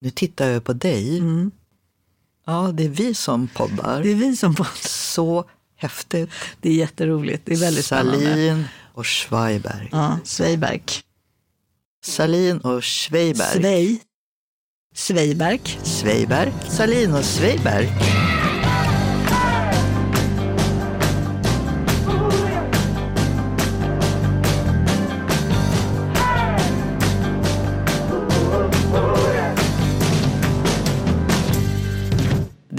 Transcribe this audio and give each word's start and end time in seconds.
Nu 0.00 0.10
tittar 0.10 0.48
jag 0.48 0.64
på 0.64 0.72
dig. 0.72 1.18
Mm. 1.18 1.50
Ja, 2.46 2.70
det 2.74 2.84
är 2.84 2.88
vi 2.88 3.14
som 3.14 3.48
poddar. 3.48 4.02
Det 4.02 4.10
är 4.10 4.14
vi 4.14 4.36
som 4.36 4.54
poddar. 4.54 4.88
Så 4.88 5.44
häftigt. 5.76 6.30
Det 6.60 6.68
är 6.68 6.74
jätteroligt. 6.74 7.42
Det 7.46 7.52
är 7.52 7.58
väldigt 7.58 7.84
spännande. 7.84 8.20
Salin 8.20 8.64
och 8.94 9.06
Schweiberg. 9.06 9.88
Ja, 9.92 10.18
Sveiberg. 10.24 10.82
Salin 12.04 12.58
och 12.58 12.84
Schweiberg. 12.84 13.60
Svej. 13.60 14.00
Sveiberg. 14.94 15.60
Sveiberg. 15.82 16.52
Salin 16.68 17.14
och 17.14 17.24
Sveiberg. 17.24 17.88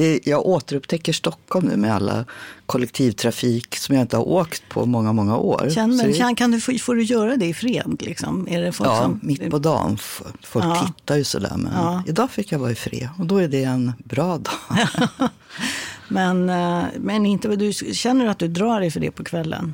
Det, 0.01 0.19
jag 0.27 0.45
återupptäcker 0.45 1.13
Stockholm 1.13 1.65
nu 1.67 1.77
med 1.77 1.95
alla 1.95 2.25
kollektivtrafik 2.65 3.75
som 3.75 3.95
jag 3.95 4.01
inte 4.01 4.17
har 4.17 4.27
åkt 4.27 4.63
på 4.69 4.85
många, 4.85 5.13
många 5.13 5.37
år. 5.37 5.69
Känn, 5.75 5.95
men, 5.97 6.07
det- 6.07 6.13
känn, 6.13 6.35
kan 6.35 6.51
du, 6.51 6.59
få- 6.61 6.77
får 6.79 6.95
du 6.95 7.03
göra 7.03 7.35
det 7.37 7.45
i 7.45 7.53
fred? 7.53 7.97
Liksom? 7.99 8.47
Är 8.49 8.61
det 8.61 8.71
folk 8.71 8.89
Ja, 8.89 9.01
som, 9.01 9.19
mitt 9.23 9.49
på 9.49 9.59
dagen. 9.59 9.97
Folk 10.43 10.65
Ja. 10.65 10.87
tittar 10.97 11.15
ju 11.17 11.23
sådär. 11.23 11.53
Men 11.57 11.71
Ja. 11.75 12.03
idag 12.07 12.31
fick 12.31 12.51
jag 12.51 12.59
vara 12.59 12.71
i 12.71 12.75
fred 12.75 13.09
och 13.19 13.25
då 13.25 13.37
är 13.37 13.47
det 13.47 13.63
en 13.63 13.93
bra 14.03 14.37
dag. 14.37 14.53
Men, 16.07 16.49
eh, 16.49 16.83
men 16.99 17.25
inte, 17.25 17.55
du 17.55 17.73
känner 17.73 18.25
att 18.25 18.39
du 18.39 18.47
drar 18.47 18.79
dig 18.79 18.91
för 18.91 18.99
det 18.99 19.11
på 19.11 19.23
kvällen? 19.23 19.73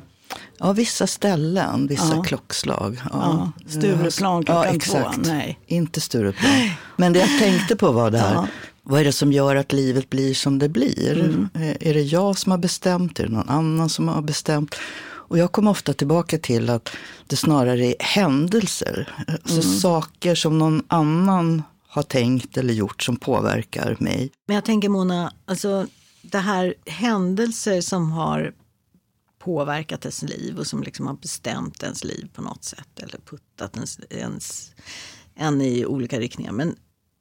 Ja, 0.58 0.72
vissa 0.72 1.06
ställen, 1.06 1.86
vissa 1.86 2.14
Ja. 2.16 2.22
klockslag. 2.22 3.00
Ja, 3.12 3.52
Stureplan 3.66 4.44
klockan 4.44 4.78
två, 4.80 4.98
nej. 5.24 5.58
Inte 5.66 6.00
Stureplan. 6.00 6.52
Men 6.96 7.12
det 7.12 7.18
jag 7.18 7.38
tänkte 7.38 7.76
på 7.76 7.92
var 7.92 8.10
det 8.10 8.18
här, 8.18 8.34
Ja. 8.34 8.46
Vad 8.88 9.00
är 9.00 9.04
det 9.04 9.12
som 9.12 9.32
gör 9.32 9.56
att 9.56 9.72
livet 9.72 10.10
blir 10.10 10.34
som 10.34 10.58
det 10.58 10.68
blir? 10.68 11.20
Mm. 11.20 11.48
Eh, 11.54 11.88
Är 11.88 11.94
det 11.94 12.02
jag 12.02 12.38
som 12.38 12.50
har 12.52 12.58
bestämt? 12.58 13.20
Är 13.20 13.24
det 13.24 13.32
någon 13.32 13.48
annan 13.48 13.88
som 13.88 14.08
har 14.08 14.22
bestämt? 14.22 14.74
Och 15.28 15.38
jag 15.38 15.52
kommer 15.52 15.70
ofta 15.70 15.92
tillbaka 15.92 16.38
till 16.38 16.70
att 16.70 16.90
det 17.26 17.36
snarare 17.36 17.86
är 17.86 17.94
händelser, 17.98 19.24
alltså 19.28 19.60
Mm. 19.68 19.78
saker 19.78 20.34
som 20.34 20.58
någon 20.58 20.82
annan 20.88 21.62
har 21.88 22.02
tänkt 22.02 22.56
eller 22.56 22.74
gjort 22.74 23.02
som 23.02 23.16
påverkar 23.16 23.96
mig. 24.00 24.30
Men 24.46 24.54
jag 24.54 24.64
tänker 24.64 24.88
Mona, 24.88 25.32
alltså 25.46 25.86
det 26.22 26.38
här 26.38 26.74
händelser 26.86 27.80
som 27.80 28.12
har 28.12 28.52
påverkat 29.38 30.04
ens 30.04 30.22
liv 30.22 30.58
och 30.58 30.66
som 30.66 30.82
liksom 30.82 31.06
har 31.06 31.14
bestämt 31.14 31.82
ens 31.82 32.04
liv 32.04 32.28
på 32.34 32.42
något 32.42 32.64
sätt 32.64 32.88
eller 32.98 33.18
puttat 33.30 33.76
ens, 33.76 34.00
ens, 34.10 34.70
en 35.34 35.60
i 35.60 35.86
olika 35.86 36.20
riktningar. 36.20 36.52
Men 36.52 36.76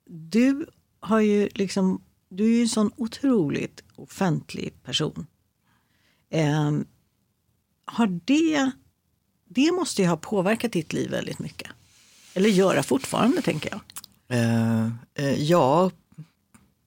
du 0.10 0.66
har 1.08 1.20
ju 1.20 1.50
liksom, 1.54 2.02
du 2.30 2.44
är 2.44 2.56
ju 2.56 2.62
en 2.62 2.70
sån 2.70 2.92
otroligt 2.96 3.84
offentlig 3.96 4.84
person. 4.84 5.28
Ehm, 6.30 6.86
har 7.86 8.08
det, 8.26 8.72
det 9.48 9.72
måste 9.72 10.02
ju 10.02 10.08
ha 10.08 10.18
påverkat 10.18 10.72
ditt 10.72 10.94
liv 10.94 11.12
väldigt 11.12 11.40
mycket. 11.40 11.72
Eller 12.34 12.50
göra 12.50 12.84
fortfarande 12.84 13.42
tänker 13.42 13.70
jag. 13.70 13.82
Eh, 14.28 14.86
eh, 15.14 15.44
ja, 15.44 15.92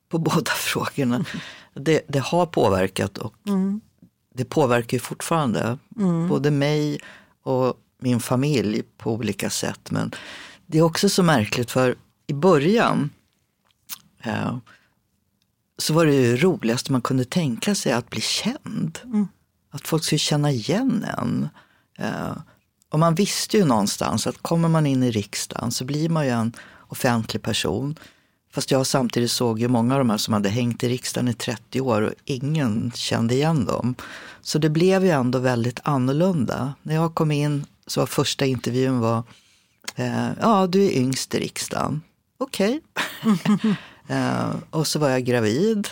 på 0.09 0.19
båda 0.29 0.51
frågorna. 0.51 1.25
Det, 1.75 2.03
det 2.09 2.19
har 2.19 2.47
påverkat 2.47 3.19
och 3.19 3.35
det 4.35 4.45
påverkar 4.45 4.97
ju 4.97 5.01
fortfarande 5.01 5.79
både 6.29 6.51
mig 6.51 7.01
och 7.43 7.75
min 7.99 8.21
familj 8.21 8.83
på 8.97 9.13
olika 9.13 9.51
sätt. 9.51 9.91
Men 9.91 10.13
det 10.67 10.79
är 10.79 10.83
också 10.83 11.09
så 11.09 11.23
märkligt 11.23 11.71
för 11.71 11.97
i 12.27 12.33
början 12.33 12.99
eh, 13.03 13.11
så 15.79 15.95
var 15.95 16.07
det 16.07 16.15
ju 16.15 16.37
roligaste 16.37 16.93
man 16.93 17.03
kunde 17.03 17.25
tänka 17.25 17.75
sig 17.75 17.93
att 17.93 18.11
bli 18.11 18.21
känd. 18.21 18.99
Att 19.71 19.89
folk 19.89 20.05
skulle 20.05 20.19
känna 20.19 20.51
igen 20.51 21.07
en. 21.19 21.49
Eh, 21.99 22.37
och 22.91 22.99
man 22.99 23.15
visste 23.15 23.57
ju 23.57 23.65
någonstans 23.65 24.27
att 24.27 24.43
kommer 24.43 24.69
man 24.69 24.87
in 24.87 25.03
i 25.03 25.11
riksdagen 25.11 25.71
så 25.71 25.85
blir 25.85 26.09
man 26.09 26.27
ju 26.27 26.31
en 26.31 26.53
offentlig 26.89 27.43
person. 27.43 27.97
Fast 28.53 28.71
jag 28.71 28.87
samtidigt 28.87 29.31
såg 29.31 29.61
ju 29.61 29.69
många 29.69 29.95
av 29.95 29.99
de 29.99 30.11
här 30.11 30.17
som 30.17 30.35
hade 30.35 30.49
hängt 30.49 30.83
i 30.83 30.89
riksdagen 30.89 31.29
i 31.29 31.35
30 31.35 31.81
år 31.81 32.03
och 32.03 32.13
ingen 32.25 32.93
kände 32.95 33.35
igen 33.35 33.65
dem. 33.65 33.95
Så 34.41 34.59
det 34.59 34.71
blev 34.71 35.05
ju 35.05 35.11
ändå 35.11 35.39
väldigt 35.39 35.81
annorlunda. 35.83 36.75
När 36.83 36.95
jag 36.95 37.15
kom 37.15 37.31
in 37.31 37.67
så 37.87 38.01
var 38.01 38.07
första 38.07 38.47
intervjun 38.47 39.01
var, 39.01 39.23
eh, 39.95 40.29
ja 40.41 40.67
du 40.67 40.85
är 40.85 40.91
yngst 40.91 41.35
i 41.35 41.41
riksdagen. 41.41 42.01
Okej. 42.39 42.81
eh, 44.11 44.51
och 44.71 44.87
så 44.87 44.99
var 44.99 45.09
jag 45.09 45.25
gravid. 45.25 45.89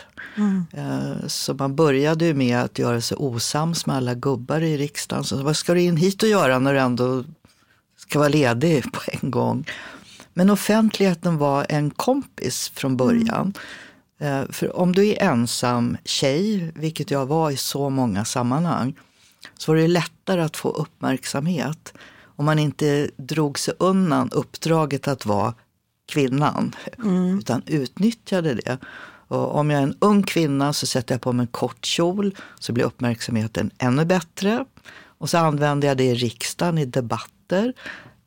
Eh, 0.73 1.27
Så 1.27 1.55
man 1.55 1.77
började 1.77 2.25
ju 2.25 2.35
med 2.35 2.59
att 2.59 2.79
göra 2.79 3.01
sig 3.01 3.17
osams 3.17 3.87
med 3.87 3.97
alla 3.97 4.15
gubbar 4.15 4.61
i 4.61 4.77
riksdagen. 4.79 5.25
Så 5.25 5.43
vad 5.43 5.57
ska 5.57 5.75
du 5.75 5.81
in 5.81 5.97
hit 5.97 6.23
och 6.23 6.29
göra 6.29 6.59
när 6.59 6.75
du 6.75 6.81
ändå 6.81 7.25
ska 7.97 8.19
vara 8.19 8.29
ledig 8.29 8.85
på 8.93 9.01
en 9.23 9.31
gång? 9.31 9.65
Men 10.35 10.51
offentligheten 10.51 11.37
var 11.39 11.67
en 11.69 11.91
kompis 11.91 12.73
från 12.75 12.97
början. 12.97 13.53
Eh, 14.21 14.43
För 14.51 14.77
om 14.77 14.95
du 14.95 15.07
är 15.09 15.23
ensam 15.23 15.97
tjej, 16.05 16.73
vilket 16.75 17.11
jag 17.11 17.27
var 17.27 17.51
i 17.51 17.57
så 17.57 17.91
många 17.91 18.25
sammanhang, 18.25 18.95
så 19.59 19.73
var 19.73 19.77
det 19.77 19.89
lättare 19.89 20.41
att 20.43 20.57
få 20.57 20.69
uppmärksamhet 20.71 21.93
om 22.37 22.45
man 22.45 22.59
inte 22.59 23.11
drog 23.17 23.59
sig 23.59 23.75
undan 23.79 24.31
uppdraget 24.33 25.09
att 25.09 25.27
vara 25.27 25.55
kvinnan, 26.09 26.75
utan 27.39 27.63
utnyttjade 27.67 28.55
det. 28.55 28.79
Och 29.29 29.55
om 29.57 29.71
jag 29.71 29.79
är 29.79 29.83
en 29.83 29.97
ung 29.99 30.23
kvinna 30.23 30.73
så 30.73 30.87
sätter 30.87 31.15
jag 31.15 31.23
på 31.23 31.33
mig 31.33 31.45
en 31.45 31.53
kort 31.53 31.85
kjol 31.85 32.35
så 32.59 32.73
blir 32.73 32.85
uppmärksamheten 32.85 33.71
ännu 33.79 34.05
bättre. 34.05 34.65
Och 35.19 35.31
så 35.31 35.39
använder 35.39 35.89
jag 35.89 35.97
det 35.97 36.05
i 36.05 36.15
riksdagen 36.15 36.79
i 36.79 36.85
debatter 36.85 37.73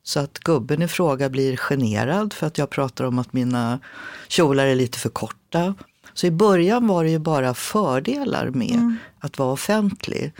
så 0.04 0.20
att 0.20 0.40
gubben 0.40 0.82
i 0.82 0.88
fråga 0.88 1.30
blir 1.30 1.58
generad 1.58 2.34
för 2.34 2.48
att 2.48 2.58
jag 2.58 2.70
pratar 2.70 3.06
om 3.06 3.20
att 3.20 3.34
mina 3.34 3.80
kjolar 4.28 4.66
är 4.66 4.76
lite 4.76 5.00
för 5.00 5.10
korta. 5.10 5.76
Så 6.14 6.28
i 6.28 6.32
början 6.32 6.88
var 6.88 7.04
det 7.04 7.10
ju 7.10 7.20
bara 7.20 7.54
fördelar 7.54 8.50
med 8.50 8.96
att 9.20 9.38
vara 9.38 9.52
offentlig. 9.52 10.34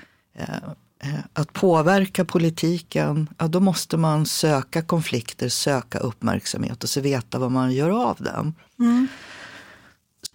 Eh, 1.04 1.10
Att 1.34 1.54
påverka 1.54 2.26
politiken, 2.26 3.30
ja, 3.38 3.48
då 3.48 3.60
måste 3.60 3.98
man 3.98 4.26
söka 4.26 4.82
konflikter, 4.82 5.50
söka 5.50 5.98
uppmärksamhet 6.00 6.84
och 6.84 6.90
så 6.90 7.02
veta 7.02 7.40
vad 7.40 7.52
man 7.52 7.72
gör 7.72 7.90
av 8.10 8.18
den. 8.20 8.54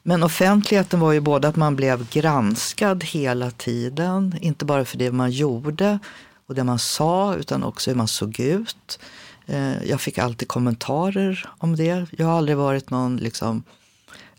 Men 0.02 0.22
offentligheten 0.22 1.00
var 1.00 1.12
ju 1.12 1.20
både 1.20 1.48
att 1.48 1.56
man 1.56 1.76
blev 1.76 2.08
granskad 2.10 3.04
hela 3.04 3.50
tiden, 3.50 4.34
inte 4.40 4.64
bara 4.64 4.84
för 4.84 4.98
det 4.98 5.12
man 5.12 5.30
gjorde 5.30 5.98
och 6.46 6.54
det 6.54 6.64
man 6.64 6.78
sa, 6.78 7.34
utan 7.34 7.62
också 7.64 7.90
hur 7.90 7.96
man 7.96 8.08
såg 8.08 8.40
ut. 8.40 8.98
Eh, 9.46 9.82
Jag 9.84 10.00
fick 10.00 10.18
alltid 10.18 10.48
kommentarer 10.48 11.48
om 11.58 11.76
det. 11.76 12.06
Jag 12.10 12.26
har 12.26 12.38
aldrig 12.38 12.56
varit 12.56 12.90
någon 12.90 13.16
liksom 13.16 13.62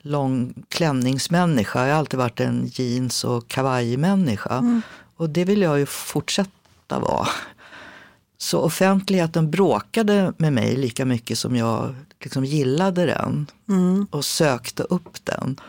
lång 0.01 0.53
klänningsmänniska. 0.69 1.87
Jag 1.87 1.93
har 1.93 1.99
alltid 1.99 2.17
varit 2.17 2.39
en 2.39 2.71
jeans 2.73 3.23
och 3.23 3.47
kavajmänniska. 3.47 4.81
Och 5.17 5.29
det 5.29 5.45
vill 5.45 5.61
jag 5.61 5.79
ju 5.79 5.85
fortsätta 5.85 6.99
vara. 6.99 7.27
Så 8.37 8.59
offentligheten 8.59 9.51
bråkade 9.51 10.33
med 10.37 10.53
mig 10.53 10.75
lika 10.75 11.05
mycket 11.05 11.37
som 11.39 11.55
jag 11.55 11.95
liksom 12.19 12.45
gillade 12.45 13.05
den 13.05 13.47
och 14.11 14.25
sökte 14.25 14.83
upp 14.83 15.25
den. 15.25 15.59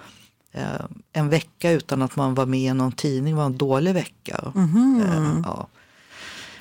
Eh, 0.53 0.85
en 1.13 1.29
vecka 1.29 1.71
utan 1.71 2.03
att 2.03 2.17
man 2.17 2.35
var 2.35 2.47
med 2.47 2.61
i 2.61 2.75
någon 2.75 2.93
tidning 2.93 3.37
var 3.37 3.47
en 3.47 3.59
dålig 3.59 3.95
vecka. 3.95 4.53
Eh, 5.05 5.41
ja. 5.45 5.67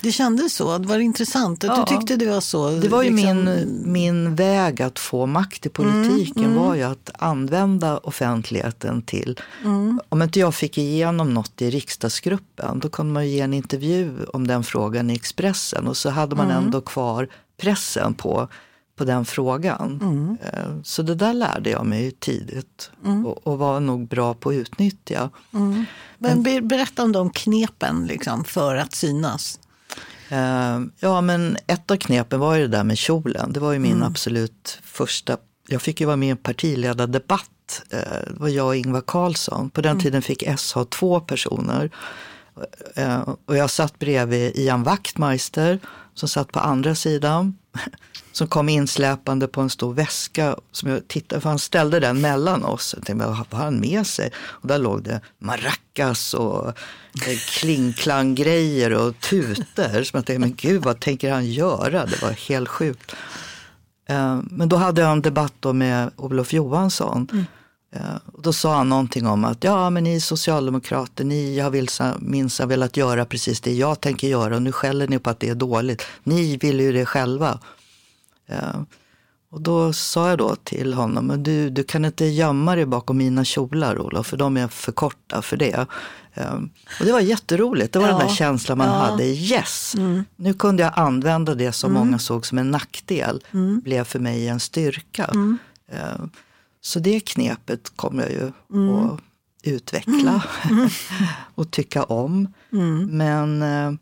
Det 0.00 0.12
kändes 0.12 0.54
så, 0.54 0.78
det 0.78 0.88
var 0.88 0.98
intressant. 0.98 1.64
Att 1.64 1.70
Ja. 1.78 1.84
Du 1.88 1.96
tyckte 1.96 2.16
det 2.16 2.30
var 2.30 2.40
så. 2.40 2.70
Det 2.70 2.88
var 2.88 3.02
ju 3.02 3.10
liksom- 3.10 3.44
min, 3.44 3.82
min 3.92 4.34
väg 4.34 4.82
att 4.82 4.98
få 4.98 5.26
makt 5.26 5.66
i 5.66 5.68
politiken 5.68 6.54
var 6.54 6.74
ju 6.74 6.82
att 6.82 7.10
använda 7.18 7.98
offentligheten 7.98 9.02
till, 9.02 9.40
om 10.08 10.22
inte 10.22 10.40
jag 10.40 10.54
fick 10.54 10.78
igenom 10.78 11.34
något 11.34 11.62
i 11.62 11.70
riksdagsgruppen, 11.70 12.78
då 12.78 12.88
kunde 12.88 13.12
man 13.12 13.26
ju 13.26 13.32
ge 13.34 13.40
en 13.40 13.54
intervju 13.54 14.24
om 14.32 14.46
den 14.46 14.64
frågan 14.64 15.10
i 15.10 15.14
Expressen 15.14 15.86
och 15.88 15.96
så 15.96 16.10
hade 16.10 16.36
man 16.36 16.50
ändå 16.50 16.80
kvar 16.80 17.28
pressen 17.60 18.14
på, 18.14 18.48
på 18.96 19.04
den 19.04 19.24
frågan. 19.24 20.38
Eh, 20.52 20.82
Så 20.84 21.02
det 21.02 21.14
där 21.14 21.34
lärde 21.34 21.70
jag 21.70 21.86
mig 21.86 22.10
tidigt 22.10 22.90
och, 23.24 23.46
och 23.46 23.58
var 23.58 23.80
nog 23.80 24.08
bra 24.08 24.34
på 24.34 24.48
att 24.50 24.54
utnyttja. 24.54 25.30
Men 26.18 26.42
be- 26.42 26.60
berätta 26.60 27.02
om 27.02 27.12
de 27.12 27.30
knepen 27.30 28.06
liksom, 28.06 28.44
för 28.44 28.76
att 28.76 28.94
synas. 28.94 29.58
Eh, 30.28 30.80
Ja, 31.00 31.20
men 31.20 31.56
ett 31.66 31.90
av 31.90 31.96
knepen 31.96 32.40
var 32.40 32.54
ju 32.54 32.62
det 32.62 32.76
där 32.76 32.84
med 32.84 32.98
kjolen. 32.98 33.52
Det 33.52 33.60
var 33.60 33.72
ju 33.72 33.78
min 33.78 34.02
absolut 34.02 34.78
första... 34.84 35.36
Jag 35.68 35.82
fick 35.82 36.00
ju 36.00 36.06
vara 36.06 36.16
med 36.16 36.26
i 36.26 36.30
en 36.30 36.36
partiledardebatt. 36.36 37.82
Eh, 37.90 37.98
Det 38.00 38.40
var 38.40 38.48
jag 38.48 38.66
och 38.66 38.76
Ingvar 38.76 39.02
Carlsson. 39.06 39.70
På 39.70 39.80
den 39.80 40.00
tiden 40.00 40.22
fick 40.22 40.42
S 40.42 40.72
ha 40.72 40.84
två 40.84 41.20
personer. 41.20 41.90
Eh, 42.94 43.28
Och 43.46 43.56
jag 43.56 43.70
satt 43.70 43.98
bredvid 43.98 44.52
Ian 44.56 44.82
Wachtmeister 44.82 45.78
som 46.14 46.28
satt 46.28 46.52
på 46.52 46.60
andra 46.60 46.94
sidan. 46.94 47.56
Som 48.32 48.48
kom 48.48 48.68
insläpande 48.68 49.48
på 49.48 49.60
en 49.60 49.70
stor 49.70 49.94
väska. 49.94 50.56
Som 50.72 50.90
jag 50.90 51.08
tittade, 51.08 51.40
för 51.40 51.48
han 51.48 51.58
ställde 51.58 52.00
den 52.00 52.20
mellan 52.20 52.64
oss. 52.64 52.94
Jag 52.96 53.06
tänkte, 53.06 53.26
vad 53.26 53.36
har 53.36 53.64
han 53.64 53.80
med 53.80 54.06
sig? 54.06 54.30
Och 54.38 54.68
där 54.68 54.78
låg 54.78 55.02
det 55.02 55.20
maracas 55.38 56.34
och 56.34 56.68
eh, 56.68 57.38
klingklang-grejer 57.48 58.92
och 58.92 59.20
tuter. 59.20 60.04
Så 60.04 60.16
jag 60.16 60.26
tänkte, 60.26 60.38
men 60.38 60.54
gud 60.54 60.82
vad 60.82 61.00
tänker 61.00 61.32
han 61.32 61.46
göra? 61.46 62.06
Det 62.06 62.22
var 62.22 62.30
helt 62.30 62.68
sjukt. 62.68 63.16
Eh, 64.08 64.40
men 64.50 64.68
då 64.68 64.76
hade 64.76 65.00
jag 65.00 65.12
en 65.12 65.22
debatt 65.22 65.64
med 65.74 66.10
Olof 66.16 66.52
Johansson. 66.52 67.28
Mm. 67.32 67.44
Då 68.38 68.52
sa 68.52 68.76
han 68.76 68.88
någonting 68.88 69.26
om 69.26 69.44
att 69.44 69.64
ja, 69.64 69.90
men 69.90 70.04
ni 70.04 70.20
socialdemokrater, 70.20 71.24
ni 71.24 71.58
har 71.58 72.20
minsann 72.20 72.68
velat 72.68 72.96
göra 72.96 73.24
precis 73.24 73.60
det 73.60 73.72
jag 73.72 74.00
tänker 74.00 74.28
göra 74.28 74.56
och 74.56 74.62
nu 74.62 74.72
skäller 74.72 75.08
ni 75.08 75.18
på 75.18 75.30
att 75.30 75.40
det 75.40 75.48
är 75.48 75.54
dåligt. 75.54 76.02
Ni 76.24 76.56
vill 76.56 76.80
ju 76.80 76.92
det 76.92 77.06
själva. 77.06 77.58
Och 79.50 79.60
då 79.60 79.92
sa 79.92 80.28
jag 80.28 80.38
då 80.38 80.56
till 80.56 80.94
honom, 80.94 81.26
men 81.26 81.42
du, 81.42 81.70
du 81.70 81.84
kan 81.84 82.04
inte 82.04 82.24
gömma 82.24 82.76
dig 82.76 82.86
bakom 82.86 83.16
mina 83.16 83.44
kjolar 83.44 83.98
Olof, 83.98 84.26
för 84.26 84.36
de 84.36 84.56
är 84.56 84.68
för 84.68 84.92
korta 84.92 85.42
för 85.42 85.56
det. 85.56 85.86
Och 87.00 87.04
det 87.04 87.12
var 87.12 87.20
jätteroligt, 87.20 87.92
det 87.92 87.98
var 87.98 88.08
ja. 88.08 88.18
den 88.18 88.26
där 88.26 88.34
känslan 88.34 88.78
man 88.78 88.86
ja. 88.86 88.92
hade, 88.92 89.24
yes, 89.24 89.94
mm. 89.94 90.24
nu 90.36 90.54
kunde 90.54 90.82
jag 90.82 90.92
använda 90.96 91.54
det 91.54 91.72
som 91.72 91.90
mm. 91.90 92.06
många 92.06 92.18
såg 92.18 92.46
som 92.46 92.58
en 92.58 92.70
nackdel, 92.70 93.44
mm. 93.52 93.80
blev 93.80 94.04
för 94.04 94.18
mig 94.18 94.48
en 94.48 94.60
styrka. 94.60 95.24
Mm. 95.24 95.58
Så 96.80 96.98
det 96.98 97.20
knepet 97.20 97.92
kommer 97.96 98.22
jag 98.22 98.32
ju 98.32 98.52
mm. 98.72 98.96
att 98.96 99.20
utveckla 99.62 100.42
mm. 100.70 100.88
och 101.54 101.70
tycka 101.70 102.02
om. 102.02 102.54
Men 103.08 103.62
eh, 103.62 103.92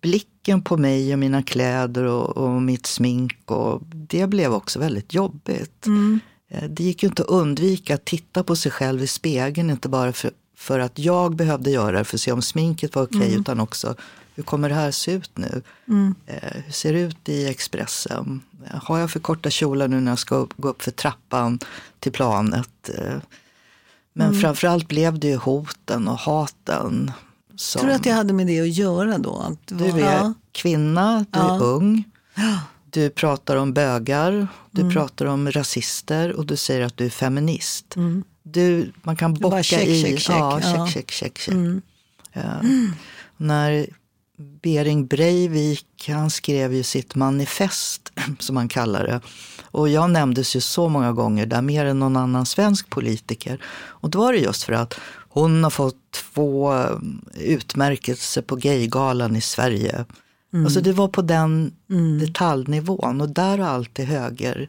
blicken 0.00 0.62
på 0.62 0.76
mig 0.76 1.12
och 1.12 1.18
mina 1.18 1.42
kläder 1.42 2.04
och, 2.04 2.36
och, 2.36 2.62
mitt 2.62 2.86
smink, 2.86 3.38
och, 3.44 3.82
det 3.92 4.26
blev 4.26 4.54
också 4.54 4.78
väldigt 4.78 5.14
jobbigt. 5.14 5.86
Mm. 5.86 6.20
Eh, 6.48 6.64
det 6.64 6.84
gick 6.84 7.02
ju 7.02 7.08
inte 7.08 7.22
att 7.22 7.28
undvika 7.28 7.94
att 7.94 8.04
titta 8.04 8.44
på 8.44 8.56
sig 8.56 8.72
själv 8.72 9.02
i 9.02 9.06
spegeln, 9.06 9.70
inte 9.70 9.88
bara 9.88 10.12
för, 10.12 10.30
för 10.56 10.78
att 10.78 10.98
jag 10.98 11.36
behövde 11.36 11.70
göra 11.70 11.98
det 11.98 12.04
för 12.04 12.16
att 12.16 12.20
se 12.20 12.32
om 12.32 12.42
sminket 12.42 12.94
var 12.94 13.02
okej, 13.02 13.16
okay, 13.16 13.28
mm. 13.28 13.40
utan 13.40 13.60
också 13.60 13.94
hur 14.38 14.42
kommer 14.42 14.68
det 14.68 14.74
här 14.74 14.90
se 14.90 15.12
ut 15.12 15.30
nu? 15.34 15.62
Mm. 15.88 16.14
Eh, 16.26 16.62
hur 16.64 16.72
ser 16.72 16.92
det 16.92 17.00
ut 17.00 17.28
i 17.28 17.46
Expressen? 17.46 18.42
Har 18.70 18.98
jag 18.98 19.10
för 19.10 19.20
korta 19.20 19.50
kjolar 19.50 19.88
nu 19.88 20.00
när 20.00 20.12
jag 20.12 20.18
ska 20.18 20.46
gå 20.56 20.68
upp 20.68 20.82
för 20.82 20.90
trappan 20.90 21.58
till 21.98 22.12
planet? 22.12 22.90
Eh, 22.98 23.16
men 24.12 24.26
mm. 24.26 24.40
framförallt 24.40 24.88
blev 24.88 25.18
det 25.18 25.28
ju 25.28 25.36
hoten 25.36 26.08
och 26.08 26.18
haten. 26.18 27.12
Som, 27.58 27.80
Tror 27.80 27.88
du 27.88 27.94
att 27.94 28.02
det 28.02 28.10
hade 28.10 28.32
med 28.32 28.46
det 28.46 28.60
att 28.60 28.76
göra 28.76 29.18
då? 29.18 29.36
Att 29.36 29.78
du 29.78 29.84
är 29.84 29.98
ja. 29.98 30.34
kvinna, 30.52 31.18
du 31.30 31.38
ja. 31.38 31.56
är 31.56 31.62
ung. 31.62 32.04
Du 32.90 33.10
pratar 33.10 33.56
om 33.56 33.72
bögar, 33.72 34.48
du 34.70 34.80
mm. 34.80 34.94
pratar 34.94 35.26
om 35.26 35.52
rasister 35.52 36.32
och 36.32 36.46
du 36.46 36.56
säger 36.56 36.86
att 36.86 36.96
du 36.96 37.06
är 37.06 37.10
feminist. 37.10 37.96
Mm. 37.96 38.24
Du, 38.42 38.92
man 39.02 39.16
kan 39.16 39.34
bocka 39.34 39.62
check, 39.62 39.88
i... 39.88 40.02
Check, 40.02 40.20
check. 40.20 40.36
Ja, 40.36 40.60
check, 40.60 40.94
check, 40.94 41.10
check, 41.10 41.38
check. 41.38 41.54
Mm. 41.54 41.82
Ja. 42.32 42.60
När 43.36 43.86
Bering 44.62 45.06
Breivik, 45.06 46.08
han 46.08 46.30
skrev 46.30 46.74
ju 46.74 46.82
sitt 46.82 47.14
manifest, 47.14 48.12
som 48.38 48.56
han 48.56 48.68
kallar 48.68 49.06
det. 49.06 49.20
Och 49.70 49.88
jag 49.88 50.10
nämndes 50.10 50.56
ju 50.56 50.60
så 50.60 50.88
många 50.88 51.12
gånger 51.12 51.46
där, 51.46 51.62
mer 51.62 51.84
än 51.84 51.98
någon 51.98 52.16
annan 52.16 52.46
svensk 52.46 52.90
politiker. 52.90 53.62
Och 53.78 54.10
då 54.10 54.18
var 54.18 54.32
det 54.32 54.38
just 54.38 54.62
för 54.62 54.72
att 54.72 54.94
hon 55.40 55.64
har 55.64 55.70
fått 55.70 56.10
två 56.10 56.74
eh, 56.74 56.98
utmärkelser 57.40 58.42
på 58.42 58.56
Gaygalan 58.56 59.36
i 59.36 59.40
Sverige. 59.40 60.04
Mm. 60.52 60.64
Alltså 60.64 60.80
det 60.80 60.92
var 60.92 61.08
på 61.08 61.22
den 61.22 61.72
mm. 61.90 62.18
detaljnivån 62.18 63.20
och 63.20 63.28
där 63.28 63.58
har 63.58 63.68
alltid 63.68 64.06
höger 64.06 64.68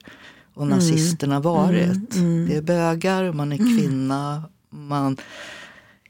och 0.54 0.63
mm. 0.63 0.75
nazisterna 0.77 1.39
varit. 1.39 2.16
Mm. 2.16 2.25
mm. 2.25 2.48
Det 2.50 2.56
är 2.56 2.62
bögar, 2.62 3.33
man 3.33 3.51
är 3.51 3.57
kvinna, 3.57 4.44
man 4.69 5.18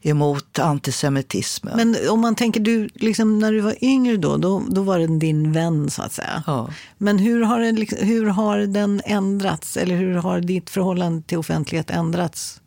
emot 0.02 0.58
antisemitismen. 0.58 1.76
Men 1.76 2.10
om 2.10 2.20
man 2.20 2.34
tänker, 2.34 2.60
du, 2.60 2.88
liksom, 2.94 3.38
när 3.38 3.52
du 3.52 3.60
var 3.60 3.84
yngre 3.84 4.16
då, 4.16 4.36
då, 4.36 4.62
då 4.68 4.82
var 4.82 4.98
den 4.98 5.18
din 5.18 5.52
vän 5.52 5.90
så 5.90 6.02
att 6.02 6.12
säga. 6.12 6.42
Ja. 6.46 6.70
Men 6.98 7.18
hur 7.18 7.42
har, 7.42 7.60
den, 7.60 7.74
liksom, 7.74 7.98
hur 8.00 8.26
har 8.26 8.58
den 8.58 9.02
ändrats? 9.04 9.76
Eller 9.76 9.96
hur 9.96 10.14
har 10.14 10.40
ditt 10.40 10.70
förhållande 10.70 11.22
till 11.22 11.38
offentlighet 11.38 11.90
ändrats? 11.90 12.60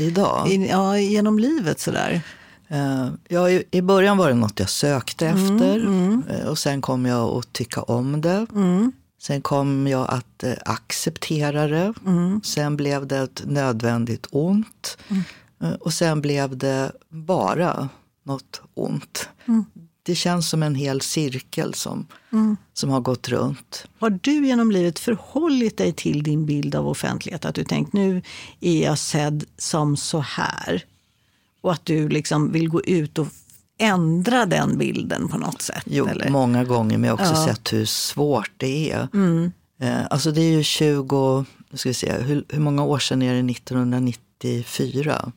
Idag? 0.00 0.48
I, 0.48 0.68
ja, 0.68 0.98
genom 0.98 1.38
livet 1.38 1.80
sådär. 1.80 2.22
Uh, 2.72 3.08
ja, 3.28 3.50
i, 3.50 3.82
början 3.82 4.16
var 4.16 4.28
det 4.28 4.34
något 4.34 4.60
jag 4.60 4.70
sökte 4.70 5.28
mm, 5.28 5.42
efter 5.42 5.76
mm. 5.76 6.22
Uh, 6.30 6.46
och 6.46 6.58
sen 6.58 6.80
kom 6.80 7.06
jag 7.06 7.38
att 7.38 7.52
tycka 7.52 7.82
om 7.82 8.20
det. 8.20 8.46
Mm. 8.54 8.92
Sen 9.22 9.42
kom 9.42 9.86
jag 9.86 10.06
att 10.10 10.44
uh, 10.44 10.52
acceptera 10.64 11.66
det. 11.66 11.94
Mm. 12.06 12.40
Sen 12.44 12.76
blev 12.76 13.06
det 13.06 13.18
ett 13.18 13.42
nödvändigt 13.46 14.26
ont. 14.30 14.98
Mm. 15.08 15.22
Eh, 15.62 15.72
och 15.72 15.92
sen 15.92 16.20
blev 16.20 16.56
det 16.56 16.92
bara 17.08 17.88
något 18.24 18.62
ont. 18.74 19.28
Det 20.02 20.14
känns 20.14 20.48
som 20.48 20.62
en 20.62 20.74
hel 20.74 21.00
cirkel 21.00 21.74
som, 21.74 22.06
mm. 22.32 22.56
som 22.72 22.90
har 22.90 23.00
gått 23.00 23.28
runt. 23.28 23.86
Har 23.98 24.18
du 24.22 24.46
genom 24.46 24.70
livet 24.70 24.98
förhållit 24.98 25.76
dig 25.76 25.92
till 25.92 26.22
din 26.22 26.46
bild 26.46 26.74
av 26.74 26.88
offentlighet? 26.88 27.44
Att 27.44 27.54
du 27.54 27.64
tänkt 27.64 27.92
nu 27.92 28.22
är 28.60 28.84
jag 28.84 28.98
sedd 28.98 29.44
som 29.56 29.96
så 29.96 30.20
här. 30.20 30.84
Och 31.60 31.72
att 31.72 31.84
du 31.84 32.08
liksom 32.08 32.52
vill 32.52 32.68
gå 32.68 32.82
ut 32.82 33.18
och 33.18 33.26
ändra 33.78 34.46
den 34.46 34.78
bilden 34.78 35.28
på 35.28 35.38
något 35.38 35.62
sätt? 35.62 35.82
Jo, 35.86 36.06
eller? 36.06 36.28
många 36.28 36.64
gånger, 36.64 36.98
men 36.98 37.08
jag 37.08 37.16
har 37.16 37.24
också 37.24 37.40
ja. 37.40 37.46
sett 37.46 37.72
hur 37.72 37.84
svårt 37.84 38.50
det 38.56 38.92
är. 38.92 39.08
Mm. 39.14 39.52
Eh, 39.80 40.06
alltså 40.10 40.32
det 40.32 40.40
är 40.40 40.50
ju 40.50 40.62
20, 40.62 41.44
nu 41.70 41.78
ska 41.78 41.88
vi 41.88 41.94
se, 41.94 42.12
hur, 42.12 42.44
hur 42.48 42.60
många 42.60 42.84
år 42.84 42.98
sedan 42.98 43.22
är 43.22 43.42
det 43.42 43.52
1994? 43.52 45.32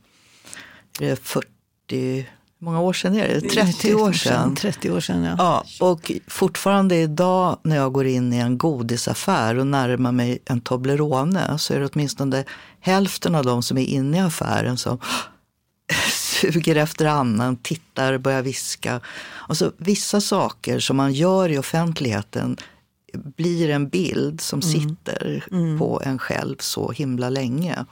det 1.00 1.10
är 1.10 1.16
40, 1.16 1.48
hur 1.88 2.26
många 2.64 2.82
år 2.82 2.94
sedan 2.94 3.16
är 3.16 3.28
det? 3.28 3.50
30 3.50 3.94
år 3.94 4.14
sedan. 4.14 4.56
30 4.56 4.92
år 4.92 5.00
sedan 5.00 5.24
ja. 5.24 5.36
ja. 5.38 5.66
Och 5.80 6.12
fortfarande 6.28 6.96
idag 6.96 7.58
när 7.64 7.76
jag 7.76 7.94
går 7.94 8.06
in 8.06 8.34
i 8.34 8.38
en 8.38 8.58
godisaffär 8.58 9.58
och 9.58 9.68
närmar 9.68 10.12
mig 10.12 10.40
en 10.46 10.62
Toblerone 10.62 11.58
så 11.58 11.74
är 11.74 11.80
det 11.80 11.90
åtminstone 11.94 12.44
hälften 12.80 13.36
av 13.36 13.46
de 13.46 13.64
som 13.64 13.78
är 13.78 13.86
inne 13.86 14.18
i 14.18 14.20
affären 14.20 14.78
som 14.78 15.00
suger 16.12 16.76
efter 16.76 17.06
annan, 17.06 17.56
tittar, 17.56 18.18
börjar 18.18 18.42
viska. 18.42 19.00
Alltså, 19.48 19.72
vissa 19.78 20.22
saker 20.22 20.80
som 20.80 20.98
man 20.98 21.14
gör 21.14 21.50
i 21.50 21.58
offentligheten 21.58 22.58
blir 23.14 23.70
en 23.70 23.90
bild 23.90 24.42
som 24.42 24.60
mm. 24.60 24.72
sitter 24.72 25.44
mm. 25.52 25.80
på 25.80 26.02
en 26.06 26.20
själv 26.20 26.56
så 26.60 26.92
himla 26.92 27.30
länge. 27.30 27.86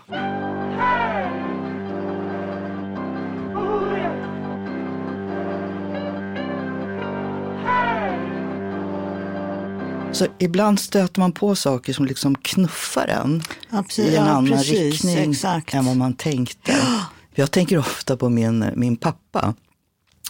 Så 10.13 10.27
ibland 10.39 10.79
stöter 10.79 11.19
man 11.19 11.31
på 11.31 11.55
saker 11.55 11.93
som 11.93 12.05
liksom 12.05 12.35
knuffar 12.35 13.07
en 13.07 13.43
Absolut, 13.69 14.11
i 14.11 14.15
en 14.15 14.25
ja, 14.25 14.31
annan 14.31 14.47
precis, 14.47 14.71
riktning 14.71 15.31
exakt. 15.31 15.73
än 15.73 15.85
vad 15.85 15.97
man 15.97 16.13
tänkte. 16.13 16.75
Jag 17.35 17.51
tänker 17.51 17.77
ofta 17.77 18.17
på 18.17 18.29
min, 18.29 18.65
min 18.75 18.97
pappa. 18.97 19.53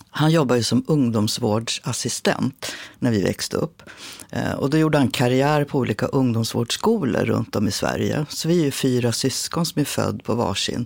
Han 0.09 0.31
jobbade 0.31 0.59
ju 0.59 0.63
som 0.63 0.85
ungdomsvårdsassistent 0.87 2.71
när 2.99 3.11
vi 3.11 3.21
växte 3.23 3.57
upp. 3.57 3.83
Eh, 4.29 4.51
och 4.51 4.69
då 4.69 4.77
gjorde 4.77 4.97
han 4.97 5.07
karriär 5.07 5.63
på 5.63 5.77
olika 5.77 6.05
ungdomsvårdsskolor 6.05 7.25
runt 7.25 7.55
om 7.55 7.67
i 7.67 7.71
Sverige. 7.71 8.25
Så 8.29 8.47
vi 8.47 8.59
är 8.59 8.65
ju 8.65 8.71
fyra 8.71 9.11
syskon 9.11 9.65
som 9.65 9.79
är 9.79 9.85
födda 9.85 10.23
på 10.23 10.35
varsin 10.35 10.85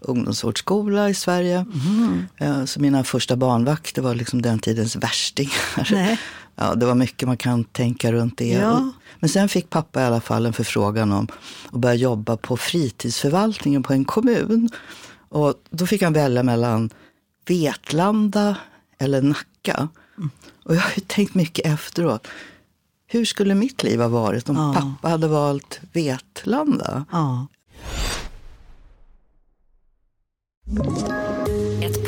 ungdomsvårdsskola 0.00 1.10
i 1.10 1.14
Sverige. 1.14 1.66
Mm. 2.38 2.66
Så 2.66 2.80
mina 2.80 3.04
första 3.04 3.36
barnvakter 3.36 4.02
var 4.02 4.14
liksom 4.14 4.42
den 4.42 4.58
tidens 4.58 4.96
värstingar. 4.96 5.88
Nej. 5.92 6.18
Ja, 6.56 6.74
det 6.74 6.86
var 6.86 6.94
mycket 6.94 7.28
man 7.28 7.36
kan 7.36 7.64
tänka 7.64 8.12
runt 8.12 8.38
det. 8.38 8.48
Ja. 8.48 8.92
Men 9.20 9.28
sen 9.28 9.48
fick 9.48 9.70
pappa 9.70 10.00
i 10.00 10.04
alla 10.04 10.20
fall 10.20 10.46
en 10.46 10.52
förfrågan 10.52 11.12
om 11.12 11.28
att 11.72 11.80
börja 11.80 11.94
jobba 11.94 12.36
på 12.36 12.56
fritidsförvaltningen 12.56 13.82
på 13.82 13.92
en 13.92 14.04
kommun. 14.04 14.68
Och 15.28 15.54
då 15.70 15.86
fick 15.86 16.02
han 16.02 16.12
välja 16.12 16.42
mellan 16.42 16.90
Vetlanda 17.46 18.56
eller 18.98 19.22
Nacka. 19.22 19.88
Mm. 20.16 20.30
Och 20.64 20.74
jag 20.74 20.80
har 20.80 20.92
ju 20.96 21.02
tänkt 21.06 21.34
mycket 21.34 21.66
efteråt. 21.66 22.28
Hur 23.06 23.24
skulle 23.24 23.54
mitt 23.54 23.82
liv 23.82 24.00
ha 24.00 24.08
varit 24.08 24.48
om 24.48 24.56
ja. 24.56 24.74
pappa 24.74 25.08
hade 25.08 25.28
valt 25.28 25.80
Vetlanda? 25.92 27.04
Ja. 27.12 27.46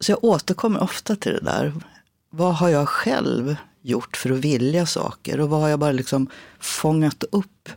Så 0.00 0.12
jag 0.12 0.24
återkommer 0.24 0.82
ofta 0.82 1.16
till 1.16 1.32
det 1.32 1.40
där. 1.40 1.72
Vad 2.30 2.54
har 2.54 2.68
jag 2.68 2.88
själv 2.88 3.56
gjort 3.82 4.16
för 4.16 4.30
att 4.30 4.38
vilja 4.38 4.86
saker? 4.86 5.40
Och 5.40 5.48
vad 5.48 5.60
har 5.60 5.68
jag 5.68 5.78
bara 5.78 5.92
liksom 5.92 6.30
fångat 6.60 7.24
upp 7.32 7.68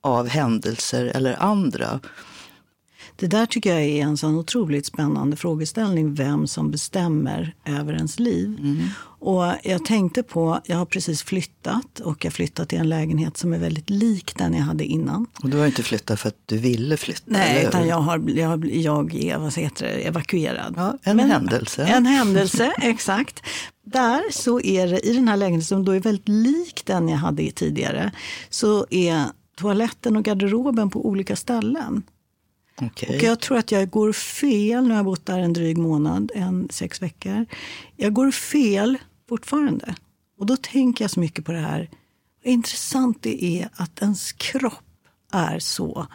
av 0.00 0.28
händelser 0.28 1.04
eller 1.04 1.42
andra? 1.42 2.00
Det 3.22 3.28
där 3.28 3.46
tycker 3.46 3.74
jag 3.74 3.82
är 3.82 4.02
en 4.02 4.16
sån 4.16 4.34
otroligt 4.34 4.86
spännande 4.86 5.36
frågeställning, 5.36 6.14
vem 6.14 6.46
som 6.46 6.70
bestämmer 6.70 7.54
över 7.64 7.92
ens 7.92 8.18
liv. 8.18 8.56
Mm. 8.60 8.88
Och 9.02 9.44
jag 9.62 9.84
tänkte 9.84 10.22
på, 10.22 10.60
jag 10.64 10.76
har 10.76 10.84
precis 10.84 11.22
flyttat 11.22 12.00
och 12.00 12.24
jag 12.24 12.32
flyttat 12.32 12.68
till 12.68 12.78
en 12.78 12.88
lägenhet 12.88 13.36
som 13.36 13.52
är 13.52 13.58
väldigt 13.58 13.90
lik 13.90 14.34
den 14.38 14.54
jag 14.54 14.62
hade 14.62 14.84
innan. 14.84 15.26
Och 15.42 15.48
du 15.48 15.58
har 15.58 15.66
inte 15.66 15.82
flyttat 15.82 16.20
för 16.20 16.28
att 16.28 16.36
du 16.46 16.58
ville 16.58 16.96
flytta? 16.96 17.22
Nej, 17.26 17.64
utan 17.66 17.88
jag, 17.88 17.96
har, 17.96 18.22
jag, 18.26 18.74
jag 18.74 19.14
är 19.14 19.38
vad 19.38 19.54
heter 19.54 19.86
det, 19.86 19.92
evakuerad. 19.92 20.74
Ja, 20.76 20.98
en 21.02 21.18
händelse. 21.18 21.84
En 21.84 22.06
händelse, 22.16 22.72
exakt. 22.82 23.42
Där 23.84 24.22
så 24.32 24.60
är 24.60 24.88
det, 24.88 25.06
i 25.06 25.14
den 25.14 25.28
här 25.28 25.36
lägenheten 25.36 25.66
som 25.66 25.84
då 25.84 25.92
är 25.92 26.00
väldigt 26.00 26.28
lik 26.28 26.82
den 26.84 27.08
jag 27.08 27.18
hade 27.18 27.50
tidigare, 27.50 28.12
så 28.50 28.86
är 28.90 29.24
toaletten 29.56 30.16
och 30.16 30.24
garderoben 30.24 30.90
på 30.90 31.06
olika 31.06 31.36
ställen. 31.36 32.02
Okej. 32.86 33.16
Och 33.16 33.22
jag 33.22 33.40
tror 33.40 33.58
att 33.58 33.72
jag 33.72 33.90
går 33.90 34.12
fel, 34.12 34.84
nu 34.84 34.90
har 34.90 34.96
jag 34.96 35.04
bott 35.04 35.26
där 35.26 35.38
en 35.38 35.52
dryg 35.52 35.78
månad, 35.78 36.32
en 36.34 36.68
sex 36.70 37.02
veckor. 37.02 37.46
Jag 37.96 38.12
går 38.12 38.30
fel 38.30 38.98
fortfarande. 39.28 39.94
Och 40.38 40.46
då 40.46 40.56
tänker 40.56 41.04
jag 41.04 41.10
så 41.10 41.20
mycket 41.20 41.44
på 41.44 41.52
det 41.52 41.58
här. 41.58 41.90
Vad 42.44 42.52
intressant 42.52 43.22
det 43.22 43.44
är 43.44 43.68
att 43.74 44.02
ens 44.02 44.32
kropp 44.32 44.84
är 45.32 45.58
så 45.58 46.06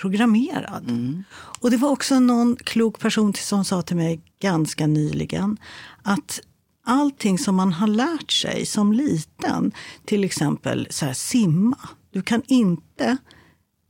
programmerad. 0.00 0.90
Och 1.60 1.70
det 1.70 1.76
var 1.76 1.90
också 1.90 2.20
någon 2.20 2.56
klok 2.56 2.98
person 2.98 3.34
som 3.34 3.64
sa 3.64 3.82
till 3.82 3.96
mig 3.96 4.20
ganska 4.40 4.86
nyligen 4.86 5.56
att 6.02 6.40
allting 6.84 7.38
som 7.38 7.54
man 7.54 7.72
har 7.72 7.86
lärt 7.86 8.32
sig 8.32 8.66
som 8.66 8.92
liten, 8.92 9.72
till 10.04 10.24
exempel 10.24 10.86
så 10.90 11.06
här, 11.06 11.12
simma. 11.12 11.78
Du 12.10 12.22
kan 12.22 12.42
inte 12.46 13.16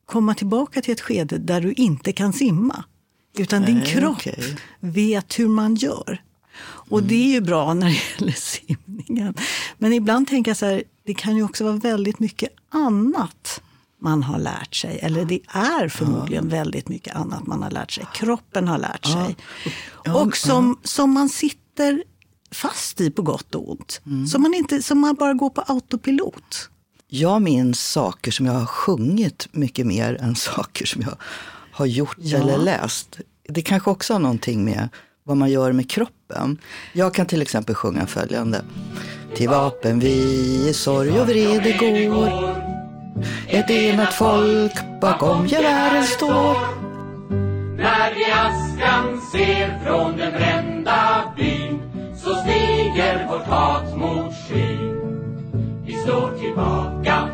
komma 0.09 0.35
tillbaka 0.35 0.83
till 0.83 0.93
ett 0.93 1.01
skede 1.01 1.39
där 1.39 1.61
du 1.61 1.73
inte 1.73 2.13
kan 2.13 2.33
simma. 2.33 2.85
Utan 3.39 3.65
din 3.65 3.79
Nej, 3.79 3.87
kropp 3.87 4.17
okej. 4.17 4.57
vet 4.81 5.39
hur 5.39 5.49
man 5.49 5.75
gör. 5.75 6.23
Och 6.65 7.03
det 7.03 7.15
är 7.15 7.33
ju 7.33 7.41
bra 7.41 7.75
när 7.75 7.87
det 7.87 8.01
gäller 8.19 8.33
simningen. 8.33 9.35
Men 9.79 9.93
ibland 9.93 10.29
tänker 10.29 10.51
jag 10.51 10.57
så 10.57 10.67
här, 10.67 10.83
det 11.05 11.15
kan 11.15 11.37
ju 11.37 11.43
också 11.43 11.65
vara 11.65 11.77
väldigt 11.77 12.19
mycket 12.19 12.51
annat 12.69 13.61
man 14.01 14.23
har 14.23 14.39
lärt 14.39 14.75
sig. 14.75 14.99
Eller 15.03 15.25
det 15.25 15.41
är 15.49 15.89
förmodligen 15.89 16.49
väldigt 16.49 16.89
mycket 16.89 17.17
annat 17.17 17.47
man 17.47 17.63
har 17.63 17.71
lärt 17.71 17.91
sig. 17.91 18.07
Kroppen 18.15 18.69
har 18.69 18.79
lärt 18.79 19.07
sig. 19.07 19.37
Och 20.15 20.37
som, 20.37 20.79
som 20.83 21.11
man 21.11 21.29
sitter 21.29 22.05
fast 22.51 23.01
i 23.01 23.11
på 23.11 23.23
gott 23.23 23.55
och 23.55 23.71
ont. 23.71 24.01
Som, 24.31 24.43
man 24.43 24.55
inte, 24.55 24.83
som 24.83 24.99
man 24.99 25.15
bara 25.15 25.35
går 25.35 25.51
på 25.51 25.61
autopilot. 25.61 26.71
Jag 27.11 27.43
minns 27.43 27.91
saker 27.93 28.31
som 28.31 28.47
jag 28.47 28.53
har 28.53 28.67
sjungit 28.67 29.49
mycket 29.53 29.87
mer 29.87 30.19
än 30.23 30.35
saker 30.37 30.87
som 30.87 31.03
jag 31.03 31.15
har 31.73 31.87
gjort 31.87 32.17
Ja. 32.19 32.39
eller 32.39 32.59
läst. 32.59 33.19
Det 33.49 33.63
kanske 33.63 33.91
också 33.91 34.13
har 34.13 34.21
någonting 34.21 34.65
med 34.65 34.89
vad 35.25 35.37
man 35.37 35.51
gör 35.51 35.73
med 35.73 35.91
kroppen. 35.91 36.59
Jag 36.93 37.15
kan 37.15 37.27
till 37.27 37.43
exempel 37.43 37.75
sjunga 37.75 38.07
följande. 38.07 38.63
Till 39.37 39.49
vapen 39.49 39.99
vi 40.01 40.13
i 40.69 40.73
sorg 40.75 41.21
och 41.21 41.27
vrede 41.29 41.73
går. 42.07 42.55
Ett 43.49 43.71
enat 43.71 44.15
folk 44.15 44.73
bakom 45.01 45.47
gevären 45.47 46.05
står. 46.05 46.57
När 47.77 48.15
vi 48.15 48.25
askan 48.25 49.21
ser 49.33 49.85
från 49.85 50.17
den 50.17 50.33
brända 50.33 51.33
byn 51.37 51.81
så 52.25 52.35
stiger 52.35 53.29
vårt 53.29 53.47
hat 53.47 53.97
mot 53.97 54.35
skyn. 54.49 54.78
Slår 56.09 56.39
tillbaka, 56.39 57.29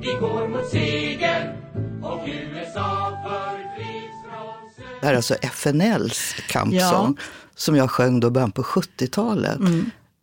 vi 0.00 0.12
går 0.20 0.48
mot 0.48 0.68
seger 0.70 1.56
och 2.02 2.28
USA 2.28 3.18
förtrivs 3.24 4.24
från. 4.24 4.86
Det 5.00 5.06
här 5.06 5.12
är 5.12 5.16
alltså 5.16 5.34
FNLs 5.34 6.34
kampsång 6.48 7.16
som 7.54 7.76
jag 7.76 7.90
sjöng 7.90 8.20
då 8.20 8.30
början 8.30 8.52
på 8.52 8.62
70-talet. 8.62 9.58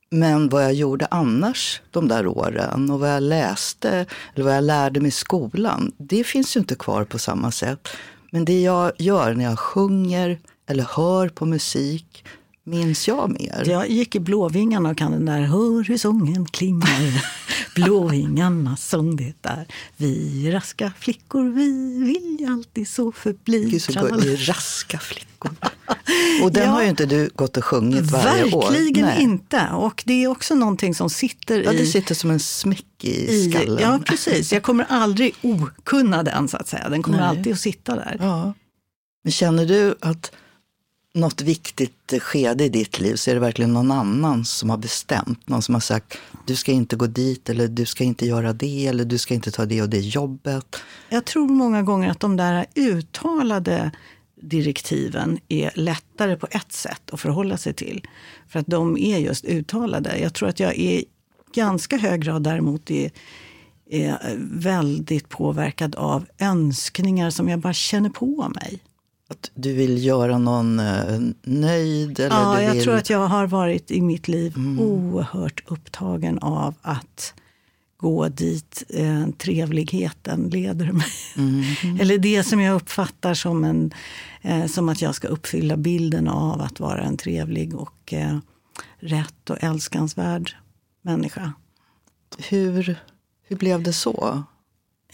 Men 0.09 0.49
vad 0.49 0.63
jag 0.63 0.73
gjorde 0.73 1.07
annars 1.11 1.81
de 1.91 2.07
där 2.07 2.27
åren 2.27 2.91
och 2.91 2.99
vad 2.99 3.09
jag 3.09 3.23
läste 3.23 4.05
eller 4.33 4.45
vad 4.45 4.55
jag 4.55 4.63
lärde 4.63 4.99
mig 4.99 5.07
i 5.07 5.11
skolan, 5.11 5.91
det 5.97 6.23
finns 6.23 6.55
ju 6.55 6.59
inte 6.59 6.75
kvar 6.75 7.03
på 7.03 7.19
samma 7.19 7.51
sätt. 7.51 7.87
Men 8.31 8.45
det 8.45 8.61
jag 8.61 8.91
gör 8.97 9.33
när 9.33 9.45
jag 9.45 9.59
sjunger 9.59 10.39
eller 10.67 10.85
hör 10.95 11.29
på 11.29 11.45
musik 11.45 12.25
minns 12.65 13.07
jag 13.07 13.29
mer. 13.41 13.63
Jag 13.65 13.89
gick 13.89 14.15
i 14.15 14.19
Blåvingarna 14.19 14.89
och 14.89 14.97
kan 14.97 15.11
den 15.11 15.25
där 15.25 15.41
Hör 15.41 15.83
hur 15.83 15.97
sången 15.97 16.45
klingar 16.45 17.23
Blåvingarnas 17.75 18.89
sång 18.89 19.15
det 19.15 19.33
är 19.43 19.65
Vi 19.97 20.51
raska 20.51 20.93
flickor, 20.99 21.43
vi 21.43 21.99
vill 22.03 22.37
ju 22.39 22.53
alltid 22.53 22.87
så 22.87 23.11
förbli 23.11 23.69
Gud, 23.69 23.81
så 23.81 23.91
Tralala. 23.91 24.15
går 24.15 24.25
i 24.25 24.35
raska 24.35 24.99
flickor. 24.99 25.51
Och 26.43 26.51
den 26.51 26.63
Ja. 26.63 26.69
har 26.69 26.83
ju 26.83 26.89
inte 26.89 27.05
du 27.05 27.29
gått 27.35 27.57
och 27.57 27.63
sjungit 27.65 28.11
varje 28.11 28.53
år. 28.53 28.71
Verkligen 28.71 29.17
inte. 29.21 29.67
Och 29.73 30.03
det 30.05 30.23
är 30.23 30.27
också 30.27 30.55
någonting 30.55 30.95
som 30.95 31.09
sitter 31.09 31.63
Ja, 31.63 31.71
det 31.71 31.79
i... 31.79 31.85
sitter 31.85 32.15
som 32.15 32.31
en 32.31 32.39
smäck 32.39 32.85
i 33.01 33.35
i 33.35 33.51
skallen. 33.51 33.77
ja, 33.81 33.99
precis. 34.05 34.53
Jag 34.53 34.63
kommer 34.63 34.85
aldrig 34.89 35.35
okunna 35.41 36.23
den, 36.23 36.47
så 36.47 36.57
att 36.57 36.67
säga. 36.67 36.89
Den 36.89 37.03
kommer 37.03 37.17
Nej. 37.17 37.27
alltid 37.27 37.53
att 37.53 37.59
sitta 37.59 37.95
där. 37.95 38.17
Ja. 38.19 38.53
Men 39.23 39.31
känner 39.31 39.65
du 39.65 39.95
att 39.99 40.31
något 41.15 41.41
viktigt 41.41 42.13
skede 42.21 42.63
i 42.63 42.69
ditt 42.69 42.99
liv 42.99 43.15
så 43.15 43.29
är 43.31 43.33
det 43.33 43.39
verkligen 43.39 43.73
någon 43.73 43.91
annan 43.91 44.45
som 44.45 44.69
har 44.69 44.77
bestämt? 44.77 45.49
Någon 45.49 45.61
som 45.61 45.75
har 45.75 45.81
sagt 45.81 46.17
du 46.45 46.55
ska 46.55 46.71
inte 46.71 46.95
gå 46.95 47.07
dit 47.07 47.49
eller 47.49 47.67
du 47.67 47.85
ska 47.85 48.03
inte 48.03 48.25
göra 48.25 48.53
det 48.53 48.87
eller 48.87 49.05
du 49.05 49.17
ska 49.17 49.33
inte 49.33 49.51
ta 49.51 49.65
det 49.65 49.81
och 49.81 49.89
det 49.89 49.99
jobbet. 49.99 50.75
Jag 51.09 51.25
tror 51.25 51.47
många 51.47 51.83
gånger 51.83 52.09
att 52.09 52.19
de 52.19 52.37
där 52.37 52.65
uttalade 52.75 53.91
direktiven 54.41 55.39
är 55.47 55.71
lättare 55.75 56.35
på 56.35 56.47
ett 56.51 56.71
sätt 56.71 57.01
att 57.11 57.19
förhålla 57.19 57.57
sig 57.57 57.73
till. 57.73 58.07
För 58.47 58.59
att 58.59 58.67
de 58.67 58.97
är 58.97 59.17
just 59.17 59.45
uttalade. 59.45 60.19
Jag 60.19 60.33
tror 60.33 60.49
att 60.49 60.59
jag 60.59 60.75
i 60.75 61.05
ganska 61.53 61.97
hög 61.97 62.21
grad 62.21 62.43
däremot 62.43 62.91
är, 62.91 63.11
är 63.89 64.35
väldigt 64.51 65.29
påverkad 65.29 65.95
av 65.95 66.25
önskningar 66.39 67.29
som 67.29 67.49
jag 67.49 67.59
bara 67.59 67.73
känner 67.73 68.09
på 68.09 68.51
mig. 68.55 68.79
Att 69.27 69.51
du 69.55 69.73
vill 69.73 70.05
göra 70.05 70.37
någon 70.37 70.79
eh, 70.79 71.19
nöjd 71.43 72.19
eller 72.19 72.35
Ja, 72.35 72.55
du 72.57 72.63
jag 72.63 72.73
vill... 72.73 72.83
tror 72.83 72.95
att 72.95 73.09
jag 73.09 73.27
har 73.27 73.47
varit 73.47 73.91
i 73.91 74.01
mitt 74.01 74.27
liv 74.27 74.53
oerhört 74.79 75.63
upptagen 75.67 76.39
av 76.39 76.73
att 76.81 77.33
gå 77.97 78.27
dit 78.27 78.83
eh, 78.89 79.27
trevligheten 79.37 80.49
leder 80.49 80.91
mig. 80.91 81.11
Eller 82.01 82.17
det 82.17 82.43
som 82.43 82.61
jag 82.61 82.75
uppfattar 82.75 83.33
som, 83.33 83.63
en, 83.63 83.93
eh, 84.41 84.65
som 84.65 84.89
att 84.89 85.01
jag 85.01 85.15
ska 85.15 85.27
uppfylla 85.27 85.77
bilden 85.77 86.27
av 86.27 86.61
att 86.61 86.79
vara 86.79 87.01
en 87.01 87.17
trevlig 87.17 87.75
och 87.75 88.13
eh, 88.13 88.37
rätt 88.99 89.49
och 89.49 89.57
älskansvärd 89.63 90.55
människa. 91.01 91.53
hur, 92.37 92.95
hur 93.43 93.55
blev 93.55 93.83
det 93.83 93.93
så? 93.93 94.43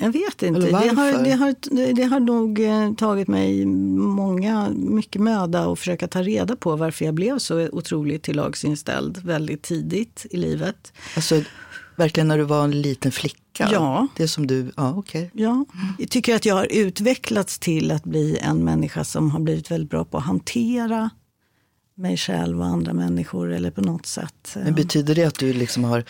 Jag 0.02 0.12
vet 0.12 0.44
inte. 0.44 0.60
Det 0.60 0.72
har, 0.72 1.24
det, 1.24 1.32
har, 1.32 1.94
det 1.94 2.04
har 2.04 2.20
nog 2.20 2.60
eh, 2.60 2.94
tagit 2.94 3.28
mig 3.28 3.66
många, 3.66 4.70
mycket 4.70 5.22
möda 5.22 5.72
att 5.72 5.80
försöka 5.80 6.08
ta 6.08 6.22
reda 6.22 6.56
på 6.56 6.76
varför 6.76 7.06
jag 7.06 7.14
blev 7.14 7.40
så 7.40 7.70
otroligt 7.70 8.24
tillagsinställd 8.24 9.18
väldigt 9.26 9.62
tidigt 9.62 10.26
i 10.30 10.38
livet. 10.38 10.94
Alltså 11.16 11.42
verkligen 11.96 12.28
när 12.28 12.38
du 12.38 12.44
var 12.44 12.64
en 12.64 12.82
liten 12.82 13.12
flicka? 13.12 13.70
Ja. 13.72 14.08
Det 14.16 14.28
som 14.28 14.48
du, 14.48 14.72
ja 14.78 14.94
okej. 14.98 15.32
Ja, 15.34 15.66
jag 16.00 16.10
tycker 16.10 16.36
att 16.36 16.46
jag 16.46 16.56
har 16.56 16.68
utvecklats 16.72 17.60
till 17.60 17.92
att 17.92 18.04
bli 18.04 18.38
en 18.38 18.64
människa 18.64 19.04
som 19.04 19.32
har 19.32 19.40
blivit 19.40 19.72
väldigt 19.72 19.90
bra 19.90 20.06
på 20.06 20.18
att 20.18 20.24
hantera 20.24 21.10
mig 21.96 22.18
själv 22.18 22.60
och 22.60 22.66
andra 22.66 22.94
människor 22.94 23.52
eller 23.52 23.72
på 23.72 23.82
något 23.82 24.06
sätt. 24.06 24.56
Men 24.56 24.76
betyder 24.76 25.16
det 25.16 25.24
att 25.24 25.40
du 25.40 25.54
liksom 25.54 25.84
har 25.84 26.04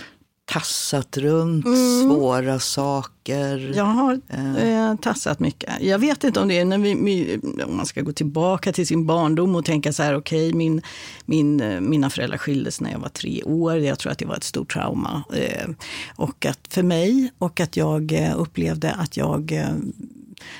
tassat 0.52 1.18
runt 1.18 1.66
svåra 2.04 2.60
saker? 2.60 3.58
Mm. 3.58 3.74
Jag 3.74 3.84
har 3.84 4.22
eh, 4.30 4.96
tassat 4.96 5.40
mycket. 5.40 5.70
Jag 5.82 6.00
vet 6.00 6.24
inte 6.24 6.40
om 6.40 6.48
det 6.48 6.60
är 6.60 6.66
när 6.66 6.78
vi, 6.78 7.40
om 7.68 7.78
man 7.78 7.86
ska 7.86 8.02
gå 8.02 8.12
tillbaka 8.12 8.74
till 8.74 8.88
sin 8.88 9.06
barndom 9.06 9.56
och 9.56 9.66
tänka 9.66 9.94
så 9.94 10.04
här, 10.04 10.16
okej, 10.16 10.54
min, 10.54 10.82
min, 11.26 11.62
eh, 11.62 11.82
mina 11.82 12.10
föräldrar 12.10 12.38
skildes 12.38 12.82
när 12.82 12.92
jag 12.92 13.00
var 13.00 13.10
tre 13.10 13.44
år. 13.44 13.78
Jag 13.78 14.00
tror 14.00 14.12
att 14.12 14.18
det 14.18 14.26
var 14.26 14.36
ett 14.36 14.44
stort 14.44 14.74
trauma. 14.74 15.24
Eh, 15.34 15.70
och 16.16 16.46
att 16.46 16.60
för 16.70 16.84
mig, 16.84 17.32
och 17.38 17.60
att 17.60 17.78
jag 17.78 18.12
eh, 18.12 18.40
upplevde 18.40 18.92
att 18.92 19.18
jag 19.18 19.52
eh, 19.52 19.76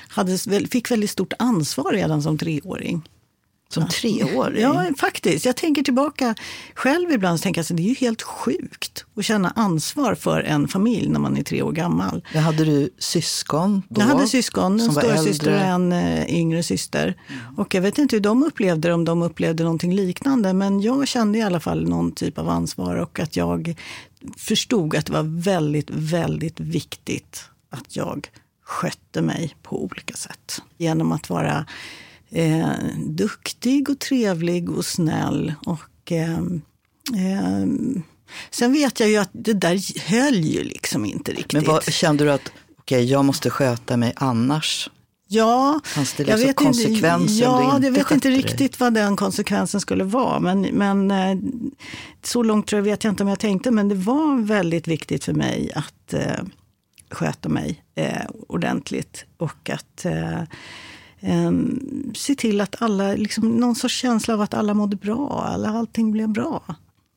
hade, 0.08 0.38
fick 0.70 0.90
väldigt 0.90 1.10
stort 1.10 1.32
ansvar 1.38 1.92
redan 1.92 2.22
som 2.22 2.38
treåring. 2.38 3.02
Som 3.74 3.88
treåring? 3.88 4.62
Ja, 4.62 4.84
faktiskt. 4.98 5.44
Jag 5.44 5.56
tänker 5.56 5.82
tillbaka 5.82 6.34
själv 6.74 7.12
ibland 7.12 7.34
och 7.34 7.42
tänker 7.42 7.60
att 7.60 7.68
det 7.68 7.82
är 7.82 7.88
ju 7.88 7.94
helt 7.94 8.22
sjukt 8.22 9.04
att 9.16 9.24
känna 9.24 9.50
ansvar 9.50 10.14
för 10.14 10.40
en 10.40 10.68
familj 10.68 11.08
när 11.08 11.20
man 11.20 11.36
är 11.36 11.42
tre 11.42 11.62
år 11.62 11.72
gammal. 11.72 12.24
Men 12.32 12.42
hade 12.42 12.64
du 12.64 12.90
syskon 12.98 13.82
då? 13.88 14.00
Jag 14.00 14.06
hade 14.06 14.26
syskon, 14.26 14.72
en 14.72 14.80
som 14.80 14.94
var 14.94 15.02
stora 15.02 15.18
syster 15.18 15.52
och 15.52 15.60
en 15.60 15.92
eh, 15.92 16.34
yngre 16.34 16.62
syster. 16.62 17.16
Och 17.56 17.74
jag 17.74 17.82
vet 17.82 17.98
inte 17.98 18.16
hur 18.16 18.20
de 18.20 18.42
upplevde 18.42 18.88
det, 18.88 18.94
om 18.94 19.04
de 19.04 19.22
upplevde 19.22 19.62
någonting 19.62 19.94
liknande. 19.94 20.52
Men 20.52 20.80
jag 20.80 21.08
kände 21.08 21.38
i 21.38 21.42
alla 21.42 21.60
fall 21.60 21.88
någon 21.88 22.12
typ 22.12 22.38
av 22.38 22.48
ansvar 22.48 22.96
och 22.96 23.20
att 23.20 23.36
jag 23.36 23.74
förstod 24.36 24.96
att 24.96 25.06
det 25.06 25.12
var 25.12 25.42
väldigt, 25.42 25.90
väldigt 25.90 26.60
viktigt 26.60 27.44
att 27.70 27.96
jag 27.96 28.28
skötte 28.64 29.22
mig 29.22 29.56
på 29.62 29.84
olika 29.84 30.14
sätt. 30.14 30.62
Genom 30.76 31.12
att 31.12 31.30
vara 31.30 31.66
eh, 32.32 32.68
duktig 33.06 33.88
och 33.88 33.98
trevlig 33.98 34.70
och 34.70 34.84
snäll. 34.84 35.54
Och, 35.66 36.12
eh, 36.12 36.38
eh, 37.14 37.66
sen 38.50 38.72
vet 38.72 39.00
jag 39.00 39.08
ju 39.08 39.16
att 39.16 39.30
det 39.32 39.52
där 39.52 40.08
höll 40.10 40.44
ju 40.44 40.64
liksom 40.64 41.04
inte 41.04 41.32
riktigt. 41.32 41.52
Men 41.52 41.64
vad, 41.64 41.84
kände 41.84 42.24
du 42.24 42.32
att 42.32 42.52
okej, 42.78 43.04
jag 43.04 43.24
måste 43.24 43.50
sköta 43.50 43.96
mig 43.96 44.12
annars? 44.16 44.90
Ja, 45.28 45.80
Fanns 45.84 46.12
det 46.12 46.22
jag 46.22 46.28
liksom 46.28 46.46
vet 46.46 46.56
konsekvenser 46.56 47.34
inte, 47.34 47.44
ja, 47.44 47.74
inte 47.76 47.86
jag 47.86 47.92
vet 47.92 48.10
inte 48.10 48.30
riktigt 48.30 48.80
vad 48.80 48.94
den 48.94 49.16
konsekvensen 49.16 49.80
skulle 49.80 50.04
vara. 50.04 50.40
Men, 50.40 50.60
men 50.60 51.10
eh, 51.10 51.36
så 52.22 52.42
långt 52.42 52.66
tror 52.66 52.78
jag 52.78 52.84
vet 52.84 53.04
jag 53.04 53.12
inte 53.12 53.22
om 53.22 53.28
jag 53.28 53.38
tänkte. 53.38 53.70
Men 53.70 53.88
det 53.88 53.94
var 53.94 54.42
väldigt 54.42 54.88
viktigt 54.88 55.24
för 55.24 55.32
mig 55.32 55.72
att 55.74 56.14
eh, 56.14 56.44
sköta 57.10 57.48
mig 57.48 57.82
eh, 57.94 58.26
ordentligt. 58.48 59.24
Och 59.36 59.70
att 59.70 60.04
eh, 60.04 60.42
em, 61.22 61.80
se 62.14 62.34
till 62.34 62.60
att 62.60 62.82
alla, 62.82 63.12
liksom, 63.14 63.48
någon 63.48 63.74
sorts 63.74 63.94
känsla 63.94 64.34
av 64.34 64.40
att 64.40 64.54
alla 64.54 64.74
mådde 64.74 64.96
bra. 64.96 65.44
Alla, 65.46 65.68
allting 65.68 66.12
blev 66.12 66.28
bra. 66.28 66.62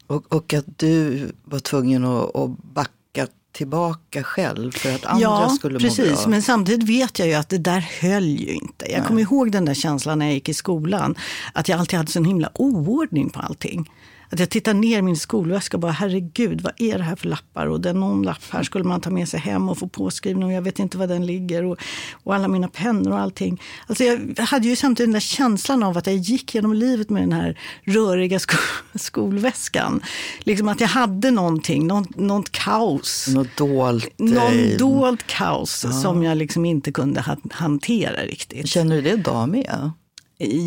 Och, 0.08 0.34
och 0.34 0.54
att 0.54 0.80
du 0.80 1.22
var 1.44 1.60
tvungen 1.60 2.06
att, 2.06 2.36
att 2.36 2.50
backa 2.74 3.28
tillbaka 3.52 4.24
själv 4.24 4.72
för 4.72 4.96
att 4.96 5.06
andra 5.06 5.22
ja, 5.22 5.50
skulle 5.50 5.74
må 5.74 5.80
precis. 5.80 6.24
bra. 6.24 6.30
Men 6.30 6.42
samtidigt 6.42 6.90
vet 6.90 7.20
jag 7.20 7.28
ju 7.28 7.34
att 7.34 7.50
det 7.50 7.58
där 7.58 7.80
höll 8.02 8.26
ju 8.26 8.54
inte. 8.54 8.92
Jag 8.92 9.08
kommer 9.08 9.22
ihåg 9.22 9.52
den 9.52 9.66
där 9.66 9.74
känslan 9.74 10.20
när 10.20 10.26
jag 10.26 10.34
gick 10.34 10.50
i 10.50 10.54
skolan. 10.54 11.16
Att 11.54 11.70
jag 11.70 11.80
alltid 11.80 11.98
hade 11.98 12.12
sån 12.12 12.26
himla 12.26 12.50
oordning 12.54 13.30
på 13.30 13.40
allting. 13.40 13.92
Att 14.36 14.39
jag 14.39 14.50
tittar 14.50 14.74
ner 14.74 15.01
min 15.01 15.18
skolväska 15.18 15.77
och 15.77 15.82
bara, 15.82 15.92
herregud, 15.92 16.62
vad 16.62 16.74
är 16.77 16.98
det 16.98 17.04
här 17.04 17.15
för 17.15 17.27
lappar? 17.27 17.65
Och 17.68 17.86
är 17.86 17.94
någon 17.94 18.24
lapp 18.24 18.44
här 18.50 18.63
skulle 18.63 18.84
man 18.84 19.01
ta 19.01 19.10
med 19.10 19.30
sig 19.30 19.39
hem 19.39 19.70
och 19.70 19.77
få 19.77 19.88
påskriven 19.88 20.44
och 20.44 20.51
jag 20.51 20.62
vet 20.62 20.80
inte 20.80 20.98
var 20.98 21.08
den 21.08 21.25
ligger. 21.25 21.63
Och, 21.65 21.77
och 22.24 22.36
alla 22.36 22.48
mina 22.48 22.68
pennor 22.68 23.12
och 23.12 23.20
allting. 23.20 23.62
Alltså 23.88 24.04
jag 24.04 24.39
hade 24.39 24.68
ju 24.68 24.75
samtidigt 24.75 25.08
den 25.08 25.13
där 25.13 25.20
känslan 25.20 25.84
av 25.84 25.98
att 25.98 26.08
jag 26.08 26.15
gick 26.15 26.56
genom 26.56 26.74
livet 26.74 27.10
med 27.10 27.24
den 27.24 27.32
här 27.34 27.60
röriga 27.84 28.39
sko 28.39 28.58
skolväskan. 28.96 30.01
Liksom 30.39 30.68
att 30.68 30.82
jag 30.82 30.88
hade 30.88 31.32
någonting, 31.32 31.88
något, 31.88 32.15
något 32.15 32.51
kaos. 32.51 33.27
Något 33.27 33.58
dolt. 33.58 34.10
Någon 34.18 34.77
dold 34.77 35.24
kaos 35.25 35.86
som 36.01 36.24
jag 36.24 36.38
liksom 36.38 36.65
inte 36.65 36.92
kunde 36.92 37.22
ha- 37.22 37.38
hantera 37.51 38.22
riktigt. 38.24 38.68
Känner 38.68 38.96
du 38.96 39.01
det 39.01 39.12
idag 39.12 39.50
med? 39.50 39.92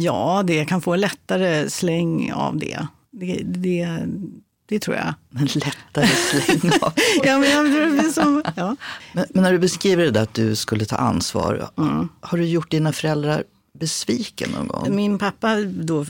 Ja, 0.02 0.42
det 0.46 0.64
kan 0.64 0.80
få 0.80 0.96
lättare 0.96 1.70
släng 1.70 2.32
av 2.32 2.56
det. 2.56 2.86
Det, 3.18 3.42
det, 3.44 3.88
det 4.68 4.78
tror 4.78 4.96
jag. 4.96 5.14
En 5.40 5.44
lättare 5.46 6.06
släng 6.06 6.72
av. 6.80 6.92
Ja, 7.24 7.38
men 7.38 7.50
jag 7.50 7.64
som, 8.12 8.42
ja. 8.56 8.76
Men, 9.12 9.24
men 9.30 9.42
när 9.42 9.52
du 9.52 9.58
beskriver 9.58 10.04
det 10.04 10.10
där 10.10 10.22
att 10.22 10.34
du 10.34 10.56
skulle 10.56 10.84
ta 10.84 10.96
ansvar, 10.96 11.70
Mm. 11.78 12.08
har 12.20 12.38
du 12.38 12.44
gjort 12.46 12.70
dina 12.70 12.92
föräldrar 12.92 13.44
besviken 13.72 14.50
någon 14.50 14.66
gång? 14.66 14.96
Min 14.96 15.18
pappa 15.18 15.60
då 15.60 16.04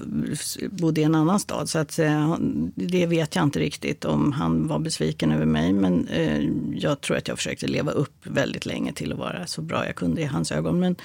bodde 0.70 1.00
i 1.00 1.04
en 1.04 1.14
annan 1.14 1.40
stad 1.40 1.68
så 1.68 1.78
att, 1.78 1.98
eh, 1.98 2.36
det 2.74 3.06
vet 3.06 3.36
jag 3.36 3.44
inte 3.44 3.58
riktigt 3.58 4.04
om 4.04 4.32
han 4.32 4.68
var 4.68 4.78
besviken 4.78 5.32
över 5.32 5.46
mig. 5.46 5.72
Men 5.72 6.08
eh, 6.08 6.50
jag 6.74 7.00
tror 7.00 7.16
att 7.16 7.28
jag 7.28 7.36
försökte 7.36 7.66
leva 7.66 7.90
upp 7.90 8.26
väldigt 8.26 8.66
länge 8.66 8.92
till 8.92 9.12
att 9.12 9.18
vara 9.18 9.46
så 9.46 9.62
bra 9.62 9.86
jag 9.86 9.96
kunde 9.96 10.20
i 10.20 10.24
hans 10.24 10.52
ögon. 10.52 10.80
Men, 10.80 10.96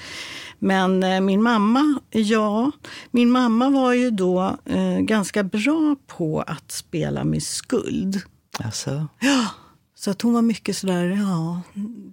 men 0.60 1.04
eh, 1.04 1.22
min 1.22 1.44
mamma, 1.44 2.00
ja, 2.10 2.72
min 3.12 3.32
mamma 3.32 3.70
var 3.70 3.94
ju 3.94 4.12
då 4.12 4.58
ganska 5.00 5.44
bra 5.44 5.96
på 6.08 6.42
att 6.42 6.72
spela 6.72 7.24
med 7.24 7.44
skuld. 7.44 8.22
Alltså, 8.60 9.08
Så 9.96 10.12
att 10.12 10.22
hon 10.22 10.34
var 10.34 10.42
mycket 10.42 10.78
sådär, 10.78 11.06
ja, 11.06 11.62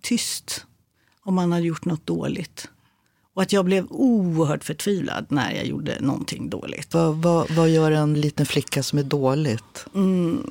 tyst 0.03 0.67
om 1.23 1.35
man 1.35 1.53
hade 1.53 1.67
gjort 1.67 1.85
något 1.85 2.07
dåligt. 2.07 2.69
Och 3.35 3.43
att 3.43 3.53
jag 3.53 3.65
blev 3.65 3.87
oerhört 3.91 4.65
förtvivlad 4.65 5.27
när 5.29 5.53
jag 5.53 5.67
gjorde 5.67 6.01
någonting 6.01 6.51
dåligt. 6.51 6.95
vad, 6.95 7.17
vad, 7.17 7.51
vad 7.51 7.69
gör 7.69 7.93
en 7.93 8.21
liten 8.21 8.47
flicka 8.47 8.83
som 8.83 8.99
är 8.99 9.03
dåligt? 9.03 9.87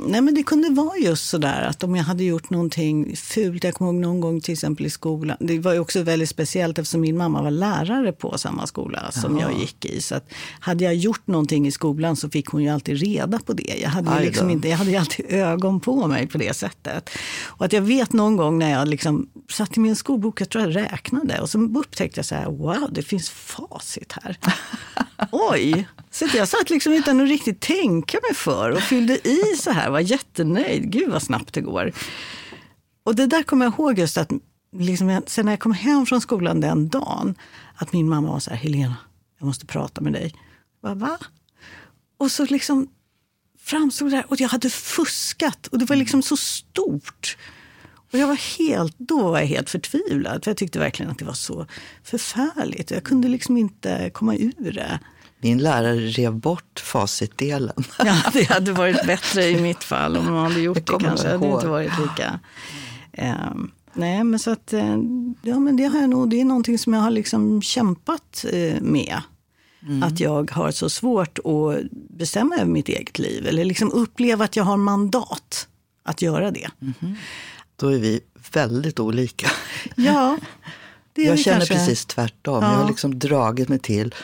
Nej 0.07 0.21
men 0.21 0.35
det 0.35 0.43
kunde 0.43 0.69
vara 0.69 0.97
just 0.97 1.29
sådär 1.29 1.61
att 1.61 1.83
om 1.83 1.95
jag 1.95 2.03
hade 2.03 2.23
gjort 2.23 2.49
någonting 2.49 3.15
fult. 3.15 3.63
Jag 3.63 3.73
kommer 3.73 3.91
ihåg 3.91 4.01
någon 4.01 4.21
gång 4.21 4.41
till 4.41 4.53
exempel 4.53 4.85
i 4.85 4.89
skolan. 4.89 5.37
Det 5.39 5.59
var 5.59 5.73
ju 5.73 5.79
också 5.79 6.03
väldigt 6.03 6.29
speciellt 6.29 6.77
eftersom 6.77 7.01
min 7.01 7.17
mamma 7.17 7.41
var 7.41 7.51
lärare 7.51 8.11
på 8.11 8.37
samma 8.37 8.67
skola 8.67 9.11
som 9.11 9.37
jag 9.37 9.59
gick 9.59 9.85
i. 9.85 10.01
Så 10.01 10.15
att 10.15 10.31
hade 10.59 10.83
jag 10.83 10.95
gjort 10.95 11.27
någonting 11.27 11.67
i 11.67 11.71
skolan 11.71 12.15
så 12.15 12.29
fick 12.29 12.47
hon 12.47 12.63
ju 12.63 12.69
alltid 12.69 12.97
reda 12.97 13.39
på 13.39 13.53
det. 13.53 13.79
Jag 13.81 13.89
hade, 13.89 14.19
ju 14.19 14.25
liksom 14.25 14.49
inte, 14.49 14.67
jag 14.67 14.77
hade 14.77 14.91
ju 14.91 14.97
alltid 14.97 15.25
ögon 15.29 15.79
på 15.79 16.07
mig 16.07 16.27
på 16.27 16.37
det 16.37 16.55
sättet. 16.55 17.09
Och 17.45 17.65
att 17.65 17.73
jag 17.73 17.81
vet 17.81 18.13
någon 18.13 18.37
gång 18.37 18.59
när 18.59 18.71
jag 18.71 18.87
liksom 18.87 19.29
satt 19.49 19.77
i 19.77 19.79
min 19.79 19.95
skolbok, 19.95 20.41
jag 20.41 20.49
tror 20.49 20.63
jag 20.63 20.75
räknade. 20.75 21.41
Och 21.41 21.49
så 21.49 21.59
upptäckte 21.59 22.19
jag 22.19 22.25
så 22.25 22.35
här, 22.35 22.49
wow 22.69 22.93
det 22.93 23.03
finns 23.03 23.29
facit 23.29 24.11
här. 24.11 24.37
Oj! 25.31 25.87
Så 26.11 26.27
jag 26.33 26.47
satt 26.47 26.69
liksom 26.69 26.93
utan 26.93 27.21
att 27.21 27.29
riktigt 27.29 27.61
tänka 27.61 28.19
mig 28.27 28.35
för 28.35 28.71
och 28.71 28.81
fyllde 28.81 29.27
i 29.27 29.55
så 29.57 29.71
här, 29.71 29.89
var 29.89 29.99
jättenöjd. 29.99 30.91
Gud 30.91 31.09
vad 31.11 31.23
snabbt 31.23 31.53
det 31.53 31.61
går. 31.61 31.91
Och 33.03 33.15
det 33.15 33.27
där 33.27 33.43
kommer 33.43 33.65
jag 33.65 33.73
ihåg 33.73 33.99
just 33.99 34.17
att 34.17 34.31
liksom 34.71 35.21
sen 35.27 35.45
när 35.45 35.51
jag 35.51 35.59
kom 35.59 35.71
hem 35.71 36.05
från 36.05 36.21
skolan 36.21 36.61
den 36.61 36.89
dagen, 36.89 37.35
att 37.75 37.93
min 37.93 38.09
mamma 38.09 38.31
var 38.31 38.39
så 38.39 38.49
här, 38.49 38.57
Helena, 38.57 38.95
jag 39.39 39.45
måste 39.45 39.65
prata 39.65 40.01
med 40.01 40.13
dig. 40.13 40.35
Jag 40.81 40.97
bara, 40.97 41.09
va? 41.09 41.17
Och 42.17 42.31
så 42.31 42.45
liksom 42.45 42.87
framstod 43.59 44.11
det 44.11 44.17
där, 44.17 44.25
och 44.31 44.39
jag 44.39 44.49
hade 44.49 44.69
fuskat 44.69 45.67
och 45.67 45.79
det 45.79 45.85
var 45.85 45.95
liksom 45.95 46.21
så 46.21 46.37
stort. 46.37 47.37
Och 48.13 48.19
jag 48.19 48.27
var 48.27 48.35
helt, 48.59 48.95
då 48.97 49.23
var 49.31 49.39
jag 49.39 49.45
helt 49.47 49.69
förtvivlad, 49.69 50.43
för 50.43 50.51
jag 50.51 50.57
tyckte 50.57 50.79
verkligen 50.79 51.11
att 51.11 51.19
det 51.19 51.25
var 51.25 51.33
så 51.33 51.65
förfärligt. 52.03 52.91
Jag 52.91 53.03
kunde 53.03 53.27
liksom 53.27 53.57
inte 53.57 54.09
komma 54.13 54.35
ur 54.35 54.71
det. 54.71 54.99
Min 55.41 55.57
lärare 55.57 55.95
rev 55.99 56.33
bort 56.33 56.79
facitdelen. 56.79 57.83
Ja, 58.05 58.15
det 58.33 58.43
hade 58.49 58.71
varit 58.73 59.05
bättre 59.07 59.45
i 59.45 59.61
mitt 59.61 59.83
fall 59.83 60.17
om 60.17 60.25
man 60.25 60.43
hade 60.51 60.59
gjort 60.61 60.85
Det 60.87 60.97
det, 60.97 61.03
kanske. 61.03 61.27
jag 61.27 61.39
hade 61.39 61.53
inte 61.53 61.67
varit 61.67 61.91
lika... 61.99 62.39
ehm, 63.13 63.71
nej, 63.93 64.23
men 64.23 64.39
så 64.39 64.51
att... 64.51 64.73
eh, 64.73 64.97
Ja, 65.41 65.59
men 65.59 65.75
det 65.77 65.83
har 65.85 65.99
jag 65.99 66.09
nog... 66.09 66.29
Det 66.29 66.41
är 66.41 66.45
någonting 66.45 66.77
som 66.77 66.93
jag 66.93 67.01
har 67.01 67.11
liksom 67.11 67.61
kämpat 67.61 68.45
eh, 68.51 68.81
med. 68.81 69.21
Mm. 69.87 70.03
Att 70.03 70.19
jag 70.19 70.51
har 70.51 70.71
så 70.71 70.89
svårt 70.89 71.39
att 71.39 71.91
bestämma 71.91 72.55
över 72.55 72.65
mitt 72.71 72.89
eget 72.89 73.19
liv. 73.19 73.47
Eller 73.47 73.65
liksom 73.65 73.91
uppleva 73.91 74.45
att 74.45 74.55
jag 74.55 74.63
har 74.63 74.77
mandat 74.77 75.67
att 76.03 76.21
göra 76.21 76.51
det. 76.51 76.69
Då 77.79 77.87
är 77.87 77.99
vi 77.99 78.19
väldigt 78.53 78.99
olika. 78.99 79.47
Ja, 79.95 80.37
det 81.13 81.21
är 81.21 81.27
Jag 81.29 81.39
känner 81.39 81.57
kanske... 81.57 81.73
precis 81.75 82.05
tvärtom. 82.05 82.63
Ja. 82.63 82.71
Jag 82.71 82.79
har 82.79 82.87
liksom 82.87 83.19
dragit 83.19 83.69
mig 83.69 83.79
till, 83.79 84.15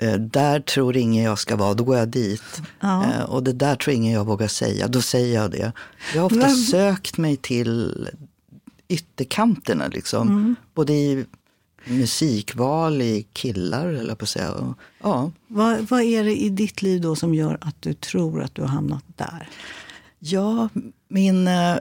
eh, 0.00 0.14
där 0.14 0.60
tror 0.60 0.96
ingen 0.96 1.24
jag 1.24 1.38
ska 1.38 1.56
vara, 1.56 1.74
då 1.74 1.84
går 1.84 1.96
jag 1.96 2.08
dit. 2.08 2.62
Ja. 2.80 3.04
Eh, 3.04 3.22
och 3.22 3.42
det 3.42 3.52
där 3.52 3.76
tror 3.76 3.96
ingen 3.96 4.12
jag 4.12 4.24
vågar 4.24 4.48
säga, 4.48 4.88
då 4.88 5.02
säger 5.02 5.34
jag 5.34 5.50
det. 5.50 5.72
Jag 6.14 6.20
har 6.20 6.26
ofta 6.26 6.38
Men- 6.38 6.56
sökt 6.56 7.18
mig 7.18 7.36
till 7.36 8.08
ytterkanterna, 8.88 9.86
liksom. 9.88 10.28
Mm. 10.28 10.56
Både 10.74 10.92
i 10.92 11.24
musikval, 11.84 13.02
i 13.02 13.26
killar, 13.32 13.86
eller 13.86 14.14
på 14.14 14.22
att 14.22 14.28
säga. 14.28 14.74
Ja. 15.02 15.30
Vad, 15.46 15.88
vad 15.90 16.02
är 16.02 16.24
det 16.24 16.36
i 16.36 16.48
ditt 16.48 16.82
liv 16.82 17.00
då 17.00 17.16
som 17.16 17.34
gör 17.34 17.58
att 17.60 17.82
du 17.82 17.94
tror 17.94 18.42
att 18.42 18.54
du 18.54 18.62
har 18.62 18.68
hamnat 18.68 19.04
där? 19.16 19.48
Ja, 20.18 20.68
min, 21.08 21.48
eh, 21.48 21.76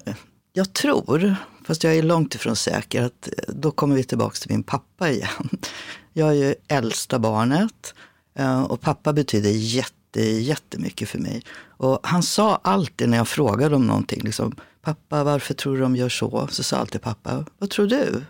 jag 0.58 0.74
tror, 0.74 1.36
fast 1.66 1.84
jag 1.84 1.96
är 1.96 2.04
långt 2.04 2.36
ifrån 2.36 2.56
säker, 2.56 3.04
att 3.04 3.28
eh, 3.28 3.54
då 3.56 3.72
kommer 3.72 3.96
vi 3.96 4.04
tillbaka 4.04 4.36
till 4.36 4.52
min 4.52 4.64
pappa 4.64 5.10
igen. 5.10 5.50
Jag 6.14 6.30
är 6.30 6.34
ju 6.34 6.56
äldsta 6.68 7.20
barnet 7.20 7.94
eh, 8.36 8.64
och 8.64 8.82
pappa 8.82 9.14
betyder 9.14 9.50
jätte, 9.50 10.22
jättemycket 10.22 11.10
för 11.10 11.20
mig. 11.20 11.44
Och 11.78 12.00
han 12.04 12.24
sa 12.24 12.60
alltid 12.64 13.10
när 13.10 13.18
jag 13.18 13.28
frågade 13.28 13.76
om 13.76 13.88
någonting, 13.88 14.22
liksom, 14.24 14.56
pappa 14.82 15.24
varför 15.24 15.54
tror 15.54 15.76
du 15.76 15.82
de 15.82 15.96
gör 15.96 16.10
så? 16.10 16.48
Så 16.52 16.64
sa 16.64 16.78
alltid 16.78 17.02
pappa, 17.02 17.46
vad 17.58 17.70
tror 17.70 17.88
du? 17.88 18.24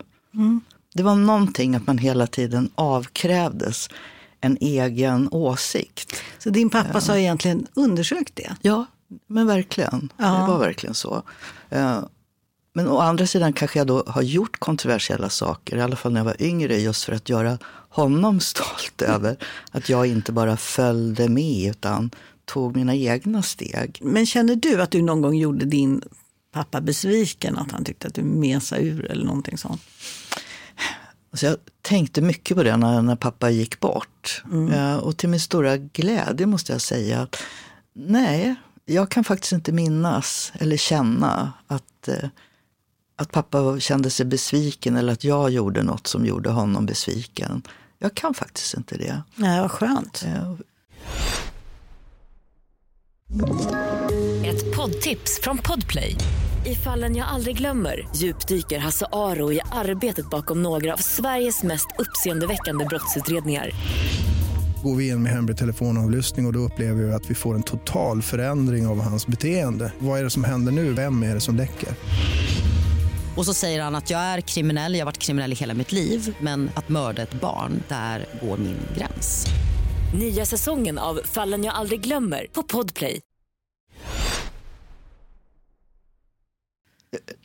Det 0.93 1.03
var 1.03 1.15
någonting 1.15 1.75
att 1.75 1.87
man 1.87 1.97
hela 1.97 2.27
tiden 2.27 2.69
avkrävdes 2.75 3.89
en 4.41 4.57
egen 4.61 5.29
åsikt. 5.31 6.15
Så 6.39 6.49
din 6.49 6.69
pappa 6.69 7.01
sa 7.01 7.17
egentligen 7.17 7.67
undersök 7.73 8.31
det? 8.33 8.55
Ja, 8.61 8.85
men 9.27 9.47
verkligen. 9.47 10.13
Ja. 10.17 10.25
Det 10.25 10.51
var 10.51 10.59
verkligen 10.59 10.95
så. 10.95 11.23
Men 12.77 12.87
å 12.87 12.97
andra 12.99 13.27
sidan 13.27 13.53
kanske 13.53 13.79
jag 13.79 13.87
då 13.87 14.03
har 14.07 14.21
gjort 14.21 14.59
kontroversiella 14.59 15.29
saker, 15.29 15.77
i 15.77 15.81
alla 15.81 15.95
fall 15.95 16.11
när 16.11 16.19
jag 16.19 16.25
var 16.25 16.41
yngre, 16.41 16.77
just 16.77 17.03
för 17.03 17.13
att 17.13 17.29
göra 17.29 17.57
honom 17.89 18.39
stolt 18.51 19.01
över 19.01 19.37
att 19.71 19.89
jag 19.89 20.05
inte 20.05 20.31
bara 20.31 20.57
följde 20.57 21.29
med 21.29 21.69
utan 21.69 22.11
tog 22.45 22.75
mina 22.75 22.95
egna 22.95 23.43
steg. 23.43 23.99
Men 24.01 24.25
känner 24.25 24.55
du 24.55 24.81
att 24.81 24.91
du 24.91 25.01
någon 25.01 25.21
gång 25.21 25.35
gjorde 25.35 25.65
din 25.65 26.01
pappa 26.51 26.81
besviken? 26.81 27.57
Att 27.57 27.71
han 27.71 27.83
tyckte 27.83 28.07
att 28.07 28.13
du 28.13 28.23
mesade 28.23 28.81
ur 28.81 29.11
eller 29.11 29.25
någonting 29.25 29.57
sånt? 29.57 29.81
Så 31.33 31.45
jag 31.45 31.57
tänkte 31.81 32.21
mycket 32.21 32.57
på 32.57 32.63
det 32.63 32.77
när, 32.77 33.01
när 33.01 33.15
pappa 33.15 33.49
gick 33.49 33.79
bort. 33.79 34.43
Eh, 34.73 34.95
och 34.95 35.17
till 35.17 35.29
min 35.29 35.39
stora 35.39 35.77
glädje 35.77 36.45
måste 36.45 36.71
jag 36.71 36.81
säga 36.81 37.21
att 37.21 37.37
nej, 37.93 38.55
jag 38.85 39.11
kan 39.11 39.23
faktiskt 39.23 39.53
inte 39.53 39.71
minnas 39.71 40.53
eller 40.55 40.77
känna 40.77 41.53
att, 41.67 42.07
eh, 42.07 42.29
att 43.15 43.31
pappa 43.31 43.79
kände 43.79 44.09
sig 44.09 44.25
besviken 44.25 44.95
eller 44.95 45.13
att 45.13 45.23
jag 45.23 45.49
gjorde 45.49 45.83
något 45.83 46.07
som 46.07 46.25
gjorde 46.25 46.49
honom 46.49 46.85
besviken. 46.85 47.61
Jag 47.99 48.15
kan 48.15 48.33
faktiskt 48.33 48.73
inte 48.73 48.97
det. 48.97 49.21
Nej, 49.35 49.61
vad 49.61 49.71
skönt. 49.71 50.23
Eh, 50.25 50.51
Ett 54.45 54.75
poddtips 54.75 55.39
från 55.41 55.57
Podplay. 55.57 56.15
I 56.65 56.75
fallen 56.75 57.15
jag 57.15 57.27
aldrig 57.27 57.57
glömmer 57.57 58.07
djupdyker 58.15 58.79
Hasse 58.79 59.05
Aro 59.11 59.51
i 59.51 59.59
arbetet 59.71 60.29
bakom 60.29 60.63
några 60.63 60.93
av 60.93 60.97
Sveriges 60.97 61.63
mest 61.63 61.87
uppseendeväckande 61.97 62.85
brottsutredningar. 62.85 63.69
Går 64.83 64.95
vi 64.95 65.07
in 65.07 65.23
med 65.23 65.31
hemlig 65.31 65.57
telefonavlyssning 65.57 66.45
och, 66.45 66.49
och 66.49 66.53
då 66.53 66.59
upplever 66.59 67.03
vi 67.03 67.13
att 67.13 67.29
vi 67.29 67.35
får 67.35 67.55
en 67.55 67.63
total 67.63 68.21
förändring 68.21 68.87
av 68.87 69.01
hans 69.01 69.27
beteende. 69.27 69.91
Vad 69.99 70.19
är 70.19 70.23
det 70.23 70.29
som 70.29 70.43
händer 70.43 70.71
nu? 70.71 70.93
Vem 70.93 71.23
är 71.23 71.33
det 71.33 71.41
som 71.41 71.55
läcker? 71.55 71.89
Och 73.37 73.45
så 73.45 73.53
säger 73.53 73.81
han 73.81 73.95
att 73.95 74.09
jag 74.09 74.19
är 74.19 74.41
kriminell, 74.41 74.93
jag 74.93 75.01
har 75.01 75.05
varit 75.05 75.17
kriminell 75.17 75.51
i 75.51 75.55
hela 75.55 75.73
mitt 75.73 75.91
liv 75.91 76.35
men 76.39 76.71
att 76.75 76.89
mörda 76.89 77.21
ett 77.21 77.41
barn, 77.41 77.83
där 77.87 78.25
går 78.41 78.57
min 78.57 78.77
gräns. 78.97 79.45
Nya 80.19 80.45
säsongen 80.45 80.97
av 80.97 81.19
Fallen 81.25 81.63
jag 81.63 81.73
aldrig 81.75 82.01
glömmer 82.01 82.47
på 82.53 82.63
Podplay. 82.63 83.21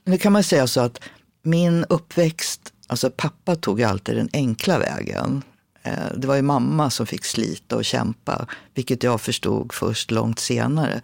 Nu 0.05 0.19
kan 0.19 0.33
man 0.33 0.45
säga 0.45 0.67
så 0.67 0.81
att 0.81 1.01
min 1.43 1.85
uppväxt, 1.89 2.73
alltså 2.87 3.11
pappa 3.11 3.57
tog 3.57 3.81
ju 3.81 3.85
alltid 3.87 4.17
den 4.17 4.29
enkla 4.33 4.79
vägen. 4.79 5.43
Eh, 5.83 5.93
Det 6.17 6.27
var 6.27 6.37
ju 6.37 6.43
mamma 6.43 6.91
som 6.91 7.07
fick 7.07 7.25
slita 7.25 7.77
och 7.77 7.85
kämpa, 7.85 8.47
vilket 8.75 9.03
jag 9.03 9.21
förstod 9.21 9.73
först 9.73 10.11
långt 10.11 10.39
senare. 10.39 11.01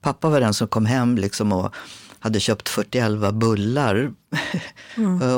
Pappa 0.00 0.28
var 0.28 0.40
den 0.40 0.54
som 0.54 0.68
kom 0.68 0.86
hem 0.86 1.16
liksom 1.16 1.52
och 1.52 1.74
hade 2.20 2.40
köpt 2.40 2.68
41 2.68 3.34
bullar. 3.34 4.12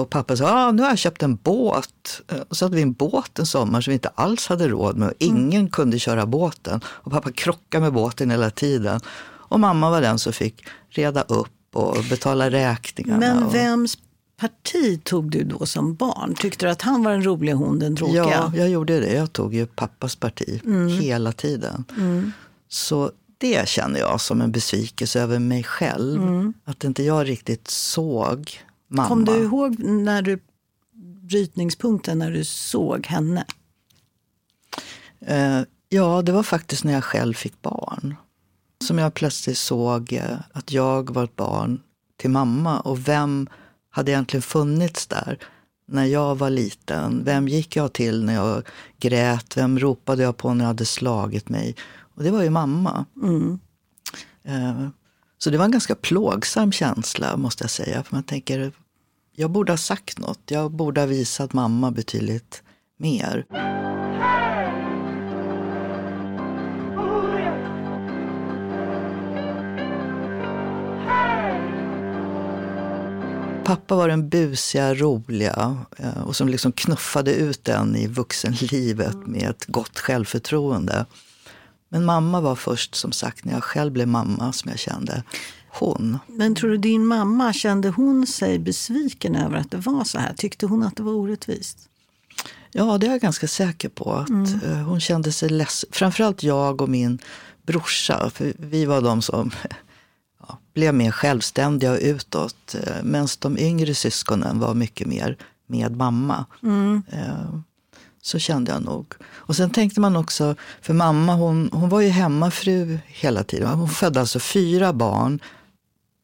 och 0.00 0.10
pappa 0.10 0.36
sa, 0.36 0.50
ah, 0.50 0.72
nu 0.72 0.82
har 0.82 0.88
jag 0.88 0.98
köpt 0.98 1.22
en 1.22 1.36
båt. 1.36 2.20
Eh, 2.28 2.38
Och 2.48 2.56
så 2.56 2.64
hade 2.64 2.76
vi 2.76 2.82
en 2.82 2.92
båt 2.92 3.38
en 3.38 3.46
sommar 3.46 3.80
som 3.80 3.90
vi 3.90 3.94
inte 3.94 4.08
alls 4.08 4.46
hade 4.46 4.68
råd 4.68 4.96
med. 4.96 5.08
Och 5.08 5.14
ingen 5.18 5.68
kunde 5.70 5.98
köra 5.98 6.26
båten. 6.26 6.80
Och 6.86 7.12
pappa 7.12 7.32
krockade 7.32 7.82
med 7.84 7.92
båten 7.92 8.30
hela 8.30 8.50
tiden. 8.50 9.00
Och 9.22 9.60
mamma 9.60 9.90
var 9.90 10.00
den 10.00 10.18
som 10.18 10.32
fick 10.32 10.64
reda 10.90 11.22
upp 11.22 11.48
och 11.72 11.96
betala 12.10 12.50
räkningarna. 12.50 13.18
Men 13.18 13.50
vems 13.50 13.98
parti 14.40 15.00
tog 15.04 15.30
du 15.30 15.44
då 15.44 15.66
som 15.66 15.94
barn? 15.94 16.34
Tyckte 16.34 16.66
du 16.66 16.70
att 16.70 16.82
han 16.82 17.02
var 17.04 17.10
den 17.12 17.24
roliga 17.24 17.54
hon, 17.54 17.78
den 17.78 17.96
tråkiga? 17.96 18.24
Ja, 18.24 18.52
jag 18.56 18.68
gjorde 18.70 19.00
det. 19.00 19.12
Jag 19.12 19.32
tog 19.32 19.54
ju 19.54 19.66
pappas 19.66 20.16
parti 20.16 20.60
hela 21.00 21.32
tiden. 21.32 21.84
Så 22.68 23.10
det 23.40 23.68
känner 23.68 24.00
jag 24.00 24.20
som 24.20 24.40
en 24.40 24.52
besvikelse 24.52 25.20
över 25.20 25.38
mig 25.38 25.64
själv. 25.64 26.52
Att 26.64 26.84
inte 26.84 27.02
jag 27.02 27.28
riktigt 27.28 27.68
såg 27.68 28.60
mamma. 28.88 29.08
Kom 29.08 29.24
du 29.24 29.32
ihåg 29.36 29.78
när 29.78 30.22
du, 30.22 30.38
brytningspunkten 31.22 32.18
när 32.18 32.30
du 32.30 32.44
såg 32.44 33.06
henne? 33.06 33.44
Eh, 35.20 35.60
ja, 35.88 36.22
det 36.22 36.32
var 36.32 36.42
faktiskt 36.42 36.84
när 36.84 36.92
jag 36.92 37.04
själv 37.04 37.34
fick 37.34 37.62
barn. 37.62 38.14
Som 38.84 38.98
jag 38.98 39.14
plötsligt 39.14 39.58
såg 39.58 40.12
eh, 40.12 40.38
att 40.52 40.72
jag 40.72 41.14
var 41.14 41.24
ett 41.24 41.36
barn 41.36 41.80
till 42.16 42.30
mamma. 42.30 42.80
Och 42.80 43.08
vem 43.08 43.48
hade 43.90 44.10
egentligen 44.10 44.42
funnits 44.42 45.06
där 45.06 45.38
när 45.88 46.04
jag 46.04 46.34
var 46.38 46.50
liten? 46.50 47.24
Vem 47.24 47.48
gick 47.48 47.76
jag 47.76 47.92
till 47.92 48.24
när 48.24 48.34
jag 48.34 48.62
grät? 48.98 49.56
Vem 49.56 49.78
ropade 49.78 50.22
jag 50.22 50.36
på 50.36 50.54
när 50.54 50.64
jag 50.64 50.68
hade 50.68 50.84
slagit 50.84 51.48
mig? 51.48 51.76
Och 52.20 52.24
det 52.24 52.30
var 52.30 52.42
ju 52.42 52.50
mamma. 52.50 53.04
Eh, 54.44 54.88
Så 55.38 55.50
det 55.50 55.58
var 55.58 55.64
en 55.64 55.70
ganska 55.70 55.94
plågsam 55.94 56.72
känsla 56.72 57.36
måste 57.36 57.64
jag 57.64 57.70
säga. 57.70 58.02
För 58.02 58.14
man 58.16 58.22
tänker, 58.22 58.72
jag 59.36 59.50
borde 59.50 59.72
ha 59.72 59.76
sagt 59.76 60.18
något. 60.18 60.40
Jag 60.46 60.70
borde 60.70 61.00
ha 61.00 61.06
visat 61.06 61.52
mamma 61.52 61.90
betydligt 61.90 62.62
mer. 62.96 63.46
Pappa 73.64 73.94
var 73.96 74.08
den 74.08 74.28
busiga, 74.28 74.94
roliga 74.94 75.76
eh, 75.98 76.20
och 76.22 76.36
som 76.36 76.48
liksom 76.48 76.72
knuffade 76.72 77.34
ut 77.34 77.64
den 77.64 77.96
i 77.96 78.06
vuxenlivet 78.06 79.16
med 79.26 79.50
ett 79.50 79.64
gott 79.66 79.98
självförtroende. 79.98 81.06
Men 81.92 82.04
mamma 82.04 82.40
var 82.40 82.54
först, 82.56 82.94
som 82.94 83.12
sagt, 83.12 83.44
när 83.44 83.52
jag 83.52 83.64
själv 83.64 83.92
blev 83.92 84.08
mamma 84.08 84.52
som 84.52 84.70
jag 84.70 84.78
kände 84.80 85.22
hon. 85.72 86.18
Men 86.26 86.54
tror 86.54 86.70
du 86.70 86.76
din 86.76 87.06
mamma, 87.06 87.52
kände 87.52 87.88
hon 87.88 88.26
sig 88.26 88.58
besviken 88.58 89.36
över 89.36 89.56
att 89.56 89.70
det 89.70 89.76
var 89.78 90.04
så 90.04 90.18
här? 90.18 90.34
Tyckte 90.36 90.66
hon 90.66 90.82
att 90.82 90.96
det 90.96 91.02
var 91.02 91.12
orättvist? 91.12 91.78
Ja, 92.72 92.98
det 92.98 93.06
är 93.06 93.10
jag 93.10 93.20
ganska 93.20 93.48
säker 93.48 93.88
på. 93.88 94.12
att 94.12 94.30
eh, 94.64 94.76
Hon 94.86 95.00
kände 95.00 95.32
sig 95.32 95.48
ledsen. 95.48 95.90
Framförallt 95.92 96.42
jag 96.42 96.80
och 96.82 96.88
min 96.88 97.18
brorsa. 97.66 98.30
För 98.30 98.52
vi 98.58 98.84
var 98.84 99.00
de 99.02 99.22
som 99.22 99.50
ja, 100.48 100.58
blev 100.74 100.94
mer 100.94 101.10
självständiga 101.10 101.92
och 101.92 101.98
utåt. 102.02 102.74
eh, 102.74 103.02
Medan 103.02 103.28
de 103.38 103.58
yngre 103.58 103.94
syskonen 103.94 104.58
var 104.58 104.74
mycket 104.74 105.06
mer 105.06 105.36
med 105.66 105.96
mamma. 105.96 106.44
Eh, 107.12 107.58
Så 108.22 108.38
kände 108.38 108.72
jag 108.72 108.82
nog. 108.82 109.14
Och 109.30 109.56
sen 109.56 109.70
tänkte 109.70 110.00
man 110.00 110.16
också, 110.16 110.54
för 110.82 110.94
mamma 110.94 111.34
hon, 111.34 111.70
hon 111.72 111.88
var 111.88 112.00
ju 112.00 112.08
hemmafru 112.08 112.98
hela 113.06 113.44
tiden. 113.44 113.68
Hon 113.68 113.88
födde 113.88 114.20
alltså 114.20 114.38
fyra 114.40 114.92
barn 114.92 115.40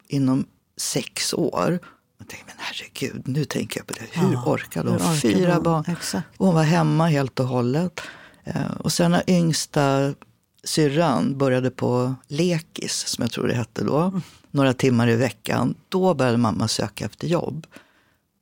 inom 0.08 0.44
sex 0.76 1.34
år. 1.34 1.78
Jag 2.18 2.28
tänkte, 2.28 2.46
men 2.56 2.56
herregud, 2.58 3.28
nu 3.28 3.44
tänker 3.44 3.80
jag 3.80 3.86
på 3.86 3.94
det. 3.94 4.20
Hur 4.20 4.32
Ja, 4.32 4.44
orkade 4.46 4.88
hon? 4.90 4.96
orkar 4.98 5.14
Fyra 5.14 5.54
hon? 5.54 5.62
barn. 5.62 5.84
Exakt. 5.88 6.26
Och 6.36 6.46
hon 6.46 6.54
var 6.54 6.62
hemma 6.62 7.06
helt 7.08 7.40
och 7.40 7.46
hållet. 7.46 8.00
Eh, 8.44 8.70
Och 8.78 8.92
sen 8.92 9.10
när 9.10 9.30
yngsta 9.30 10.14
syrran 10.64 11.38
började 11.38 11.70
på 11.70 12.14
lekis, 12.28 13.06
som 13.06 13.22
jag 13.22 13.32
tror 13.32 13.48
det 13.48 13.54
hette 13.54 13.84
då, 13.84 14.20
några 14.50 14.72
timmar 14.74 15.08
i 15.08 15.16
veckan, 15.16 15.74
då 15.88 16.14
började 16.14 16.38
mamma 16.38 16.68
söka 16.68 17.04
efter 17.04 17.28
jobb. 17.28 17.66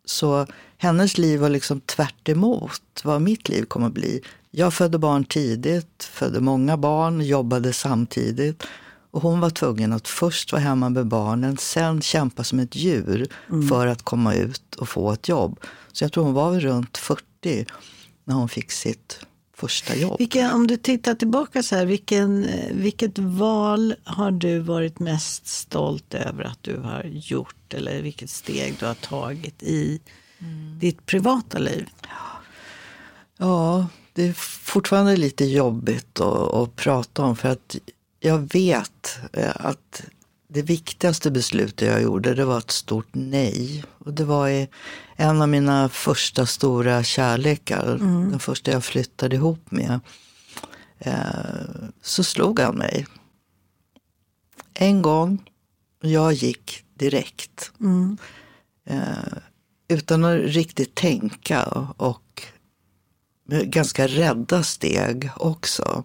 Så 0.04 0.46
hennes 0.78 1.18
liv 1.18 1.40
var 1.40 1.48
liksom 1.48 1.80
tvärt 1.80 2.28
emot 2.28 3.00
vad 3.04 3.22
mitt 3.22 3.48
liv 3.48 3.64
kommer 3.64 3.86
att 3.86 3.92
bli. 3.92 4.20
Jag 4.50 4.74
födde 4.74 4.98
barn 4.98 5.24
tidigt, 5.24 6.04
födde 6.12 6.40
många 6.40 6.76
barn, 6.76 7.20
jobbade 7.20 7.72
samtidigt. 7.72 8.62
Och 9.10 9.22
hon 9.22 9.40
var 9.40 9.50
tvungen 9.50 9.92
att 9.92 10.08
först 10.08 10.52
vara 10.52 10.62
hemma 10.62 10.88
med 10.88 11.06
barnen, 11.06 11.56
sen 11.56 12.02
kämpa 12.02 12.44
som 12.44 12.58
ett 12.58 12.76
djur 12.76 13.26
för 13.70 13.86
att 13.86 14.02
komma 14.02 14.34
ut 14.34 14.74
och 14.74 14.88
få 14.88 15.12
ett 15.12 15.28
jobb. 15.28 15.60
Så 15.92 16.04
jag 16.04 16.12
tror 16.12 16.24
hon 16.24 16.34
var 16.34 16.50
väl 16.50 16.60
runt 16.60 16.98
40 16.98 17.66
när 18.24 18.34
hon 18.34 18.48
fick 18.48 18.70
sitt 18.70 19.18
första 19.56 19.96
jobb. 19.96 20.18
Vilken, 20.18 20.50
om 20.50 20.66
du 20.66 20.76
tittar 20.76 21.14
tillbaka 21.14 21.62
så 21.62 21.76
här, 21.76 21.86
vilken, 21.86 22.46
vilket 22.72 23.18
val 23.18 23.94
har 24.04 24.30
du 24.30 24.58
varit 24.58 24.98
mest 24.98 25.46
stolt 25.46 26.14
över 26.14 26.44
att 26.44 26.62
du 26.62 26.76
har 26.76 27.04
gjort? 27.04 27.74
Eller 27.74 28.02
vilket 28.02 28.30
steg 28.30 28.74
du 28.80 28.86
har 28.86 28.94
tagit 28.94 29.62
i 29.62 30.00
ditt 30.78 31.06
privata 31.06 31.58
liv? 31.58 31.88
Ja, 33.38 33.86
det 34.12 34.28
är 34.28 34.32
fortfarande 34.62 35.16
lite 35.16 35.44
jobbigt 35.44 36.20
att, 36.20 36.54
att 36.54 36.76
prata 36.76 37.22
om 37.22 37.36
för 37.36 37.48
att 37.48 37.76
jag 38.20 38.52
vet 38.52 39.18
eh, 39.32 39.52
att 39.54 40.02
det 40.48 40.62
viktigaste 40.62 41.30
beslutet 41.30 41.88
jag 41.88 42.02
gjorde 42.02 42.34
det 42.34 42.44
var 42.44 42.58
ett 42.58 42.70
stort 42.70 43.08
nej. 43.12 43.84
Och 43.98 44.12
det 44.12 44.24
var 44.24 44.66
en 45.16 45.42
av 45.42 45.48
mina 45.48 45.88
första 45.88 46.46
stora 46.46 47.02
kärlekar, 47.02 47.98
den 48.30 48.38
första 48.38 48.70
jag 48.70 48.84
flyttade 48.84 49.36
ihop 49.36 49.70
med. 49.70 50.00
Eh, 50.98 51.14
så 52.02 52.24
slog 52.24 52.60
han 52.60 52.76
mig. 52.76 53.06
En 54.74 55.02
gång, 55.02 55.50
och 56.02 56.08
jag 56.08 56.32
gick 56.32 56.84
direkt. 56.94 57.72
Eh, 58.86 59.38
utan 59.94 60.24
att 60.24 60.40
riktigt 60.40 60.94
tänka 60.94 61.64
och 61.96 62.42
med 63.46 63.72
ganska 63.72 64.06
rädda 64.06 64.62
steg 64.62 65.30
också. 65.36 66.04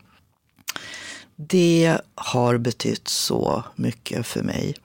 Det 1.35 1.97
har 2.15 2.57
betytt 2.57 3.07
så 3.07 3.63
mycket 3.75 4.25
för 4.25 4.43
mig. 4.43 4.75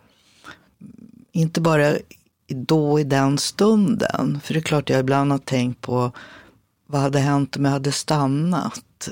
Inte 1.32 1.60
bara 1.60 1.96
då 2.48 3.00
i 3.00 3.04
den 3.04 3.38
stunden. 3.38 4.40
För 4.44 4.54
det 4.54 4.60
är 4.60 4.62
klart 4.62 4.90
jag 4.90 5.00
ibland 5.00 5.32
har 5.32 5.38
tänkt 5.38 5.80
på 5.80 6.12
vad 6.86 7.00
hade 7.00 7.18
hänt 7.18 7.56
om 7.56 7.64
jag 7.64 7.72
hade 7.72 7.92
stannat? 7.92 9.08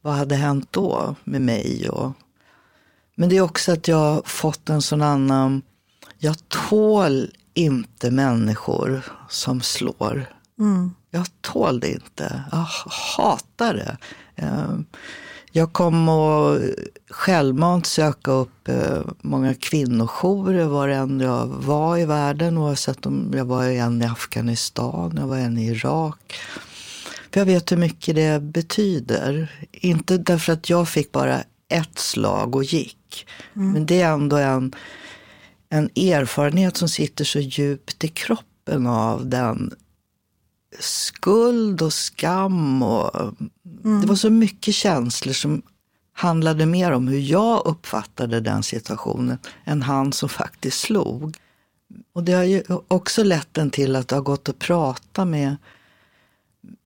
Vad 0.00 0.14
hade 0.14 0.34
hänt 0.34 0.68
då 0.70 1.14
med 1.24 1.42
mig? 1.42 1.88
Och... 1.88 2.12
Men 3.14 3.28
det 3.28 3.36
är 3.36 3.40
också 3.40 3.72
att 3.72 3.88
jag 3.88 3.96
har 3.96 4.22
fått 4.24 4.68
en 4.68 4.82
sån 4.82 5.02
annan, 5.02 5.62
jag 6.18 6.48
tål 6.48 7.30
inte 7.54 8.10
människor 8.10 9.02
som 9.28 9.60
slår. 9.60 10.26
Jag 11.10 11.26
tål 11.40 11.80
det 11.80 11.90
inte. 11.92 12.44
Jag 12.52 12.66
hatar 13.16 13.74
det. 13.74 13.96
Eh, 14.36 14.78
Jag 15.54 15.72
kom 15.72 16.08
att 16.08 16.60
självmant 17.10 17.86
söka 17.86 18.30
upp 18.30 18.68
eh, 18.68 19.00
många 19.20 19.54
kvinnojourer 19.54 20.64
var 20.66 20.88
än 20.88 21.20
jag 21.20 21.46
var 21.46 21.98
i 21.98 22.04
världen. 22.04 22.58
Oavsett 22.58 23.06
om 23.06 23.32
jag 23.36 23.44
var 23.44 23.64
en 23.64 24.02
i 24.02 24.06
Afghanistan, 24.06 25.14
jag 25.20 25.26
var 25.26 25.36
en 25.36 25.58
i 25.58 25.66
Irak. 25.66 26.34
För 27.32 27.40
jag 27.40 27.46
vet 27.46 27.72
hur 27.72 27.76
mycket 27.76 28.14
det 28.14 28.42
betyder. 28.42 29.52
Inte 29.72 30.18
därför 30.18 30.52
att 30.52 30.70
jag 30.70 30.88
fick 30.88 31.12
bara 31.12 31.42
ett 31.68 31.98
slag 31.98 32.56
och 32.56 32.64
gick. 32.64 33.26
Men 33.52 33.86
det 33.86 34.02
är 34.02 34.12
ändå 34.12 34.36
en, 34.36 34.72
en 35.72 35.90
erfarenhet 35.96 36.76
som 36.76 36.88
sitter 36.88 37.24
så 37.24 37.38
djupt 37.38 38.04
i 38.04 38.08
kroppen 38.08 38.86
av 38.86 39.26
den 39.26 39.74
skuld 40.78 41.82
och 41.82 41.92
skam. 41.92 42.82
Och, 42.82 43.34
Det 44.00 44.06
var 44.06 44.14
så 44.14 44.30
mycket 44.30 44.74
känslor 44.74 45.32
som 45.32 45.62
handlade 46.12 46.66
mer 46.66 46.92
om 46.92 47.08
hur 47.08 47.18
jag 47.18 47.62
uppfattade 47.66 48.40
den 48.40 48.62
situationen 48.62 49.38
än 49.64 49.82
han 49.82 50.12
som 50.12 50.28
faktiskt 50.28 50.80
slog. 50.80 51.36
Och 52.12 52.24
det 52.24 52.32
har 52.32 52.44
ju 52.44 52.62
också 52.88 53.24
lett 53.24 53.58
en 53.58 53.70
till 53.70 53.96
att 53.96 54.08
det 54.08 54.16
har 54.16 54.22
gått 54.22 54.48
att 54.48 54.58
prata 54.58 55.24
med, 55.24 55.56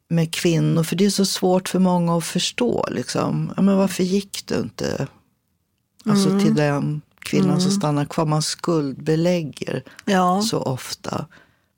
med 0.08 0.34
kvinnor, 0.34 0.82
för 0.82 0.96
det 0.96 1.04
är 1.04 1.10
så 1.10 1.26
svårt 1.26 1.68
för 1.68 1.78
många 1.78 2.16
att 2.16 2.24
förstå. 2.24 2.88
Liksom. 2.90 3.52
Ja, 3.56 3.62
men 3.62 3.76
varför 3.76 4.02
gick 4.02 4.46
du 4.46 4.54
inte? 4.54 5.08
Alltså 6.04 6.40
till 6.40 6.54
den 6.54 7.02
kvinnan 7.26 7.60
som 7.60 7.70
stannar 7.70 8.04
kvar. 8.04 8.26
Man 8.26 8.42
skuldbelägger 8.42 9.82
Ja. 10.04 10.42
så 10.42 10.58
ofta. 10.62 11.26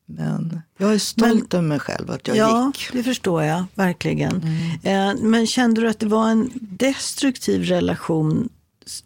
Men 0.06 0.60
jag 0.78 0.94
är 0.94 0.98
stolt 0.98 1.54
över 1.54 1.68
mig 1.68 1.78
själv 1.78 2.10
att 2.10 2.28
jag 2.28 2.36
ja, 2.36 2.72
gick. 2.74 2.92
det 2.92 3.02
förstår 3.02 3.42
jag 3.42 3.64
verkligen. 3.74 4.42
Eh, 4.82 5.14
men 5.20 5.46
kände 5.46 5.80
du 5.80 5.88
att 5.88 5.98
det 5.98 6.06
var 6.06 6.28
en 6.28 6.50
destruktiv 6.54 7.62
relation 7.64 8.48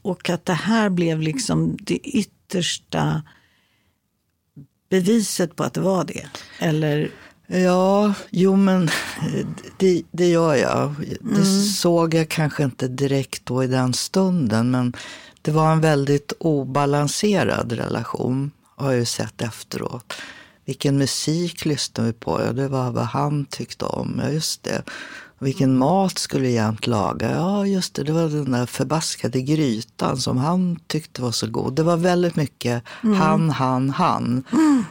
och 0.03 0.31
att 0.31 0.45
det 0.45 0.53
här 0.53 0.89
blev 0.91 1.21
liksom 1.21 1.77
det 1.81 1.97
yttersta 1.97 3.23
beviset 4.91 5.57
på 5.57 5.65
att 5.65 5.75
det 5.75 5.81
var 5.81 6.05
det? 6.05 6.27
Eller, 6.59 7.11
Ja, 7.47 8.15
jo 8.31 8.57
men 8.57 8.91
det, 9.77 10.03
det 10.11 10.29
gör 10.29 10.55
jag. 10.55 10.95
Det 11.21 11.45
såg 11.73 12.15
jag 12.15 12.29
kanske 12.29 12.65
inte 12.65 12.89
direkt 12.89 13.47
då 13.47 13.65
i 13.65 13.67
den 13.67 13.93
stunden, 13.95 14.71
men 14.71 14.93
det 15.43 15.51
var 15.51 15.73
en 15.73 15.81
väldigt 15.81 16.33
obalanserad 16.39 17.73
relation, 17.73 18.51
har 18.77 18.91
jag 18.91 18.99
ju 18.99 19.05
sett 19.05 19.43
efteråt. 19.43 20.13
Vilken 20.65 20.99
musik 20.99 21.65
lyssnade 21.65 22.09
vi 22.09 22.13
på? 22.13 22.41
Ja, 22.45 22.53
det 22.53 22.69
var 22.69 22.91
vad 22.91 23.05
han 23.05 23.45
tyckte 23.45 23.85
om. 23.85 24.21
Ja, 24.25 24.31
just 24.31 24.63
det. 24.63 24.83
Vilken 25.39 25.79
mat 25.79 26.19
skulle 26.19 26.47
vi 26.47 26.53
jämt 26.53 26.87
laga? 26.87 27.31
Ja, 27.31 27.67
just 27.67 27.95
det. 27.95 28.03
Det 28.03 28.13
var 28.13 28.23
den 28.23 28.53
där 28.53 28.67
förbaskade 28.67 29.41
grytan 29.41 30.17
som 30.17 30.39
han 30.39 30.79
tyckte 30.87 31.23
var 31.23 31.31
så 31.31 31.47
god. 31.47 31.75
Det 31.75 31.83
var 31.83 31.97
väldigt 31.97 32.37
mycket 32.37 32.83
han, 33.01 33.51
han, 33.51 33.91
han. 33.91 34.45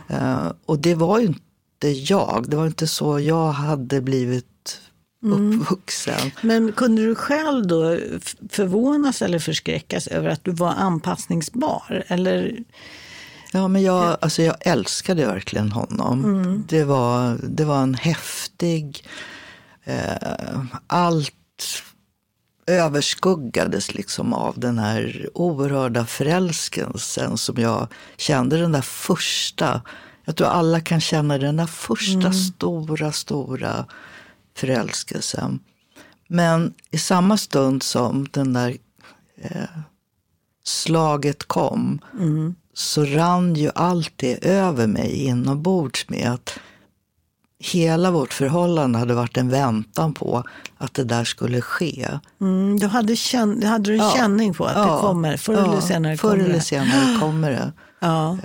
Eh, 0.07 0.51
och 0.65 0.79
det 0.79 0.95
var 0.95 1.19
ju 1.19 1.25
inte 1.25 1.87
jag. 2.13 2.45
Det 2.47 2.57
var 2.57 2.67
inte 2.67 2.87
så 2.87 3.19
jag 3.19 3.51
hade 3.51 4.01
blivit 4.01 4.79
uppvuxen. 5.21 6.31
men 6.41 6.71
kunde 6.71 7.05
du 7.05 7.15
själv 7.15 7.67
då 7.67 7.97
förvånas 8.49 9.21
eller 9.21 9.39
förskräckas 9.39 10.07
över 10.07 10.29
att 10.29 10.43
du 10.43 10.51
var 10.51 10.71
anpassningsbar? 10.71 12.03
Eller, 12.07 12.63
Ja, 13.53 13.67
men 13.67 13.81
jag, 13.81 14.17
alltså 14.21 14.41
jag 14.41 14.55
älskade 14.59 15.25
verkligen 15.25 15.71
honom. 15.71 16.63
Det, 16.67 16.83
var, 16.83 17.37
det 17.43 17.65
var 17.65 17.83
en 17.83 17.93
häftig... 17.95 19.05
Eh, 19.83 20.63
allt 20.87 21.33
överskuggades 22.67 23.93
liksom 23.93 24.33
av 24.33 24.59
den 24.59 24.79
här 24.79 25.29
oerhörda 25.33 26.05
förälskelsen 26.05 27.37
som 27.37 27.55
jag 27.57 27.87
kände. 28.17 28.57
Den 28.57 28.71
där 28.71 28.81
första, 28.81 29.81
jag 30.25 30.35
tror 30.35 30.47
alla 30.47 30.79
kan 30.79 31.01
känna 31.01 31.37
den 31.37 31.57
där 31.57 31.65
första 31.65 32.31
stora, 32.33 33.11
stora 33.11 33.85
förälskelsen. 34.57 35.59
Men 36.27 36.73
i 36.91 36.97
samma 36.97 37.37
stund 37.37 37.83
som 37.83 38.27
den 38.31 38.53
där 38.53 38.77
eh, 39.41 39.63
slaget 40.63 41.43
kom 41.47 41.99
så 42.73 43.05
rann 43.05 43.53
ju 43.55 43.71
allt 43.75 44.13
det 44.15 44.45
över 44.47 44.87
mig 44.87 45.11
inombords 45.25 46.09
med 46.09 46.31
att 46.31 46.59
hela 47.59 48.11
vårt 48.11 48.33
förhållande 48.33 48.99
hade 48.99 49.13
varit 49.13 49.37
en 49.37 49.49
väntan 49.49 50.13
på 50.13 50.43
att 50.77 50.93
det 50.93 51.03
där 51.03 51.23
skulle 51.23 51.61
ske. 51.61 52.07
mm, 52.41 52.79
du 52.79 52.87
hade, 52.87 53.15
känn, 53.15 53.63
hade 53.63 53.83
du 53.91 53.93
en 53.93 53.97
Ja. 53.99 54.13
känning 54.15 54.53
på 54.53 54.65
att 54.65 54.75
det 54.87 55.01
kommer? 55.07 55.37
Förr 55.37 55.53
eller 55.53 55.73
Ja, 55.73 55.81
senare 55.81 56.17
förr 56.17 56.29
kommer 56.29 56.43
eller 56.43 56.53
det. 56.53 56.61
senare 56.61 57.19
kommer 57.19 57.51
det. 57.51 57.71
Ja. 57.99 58.37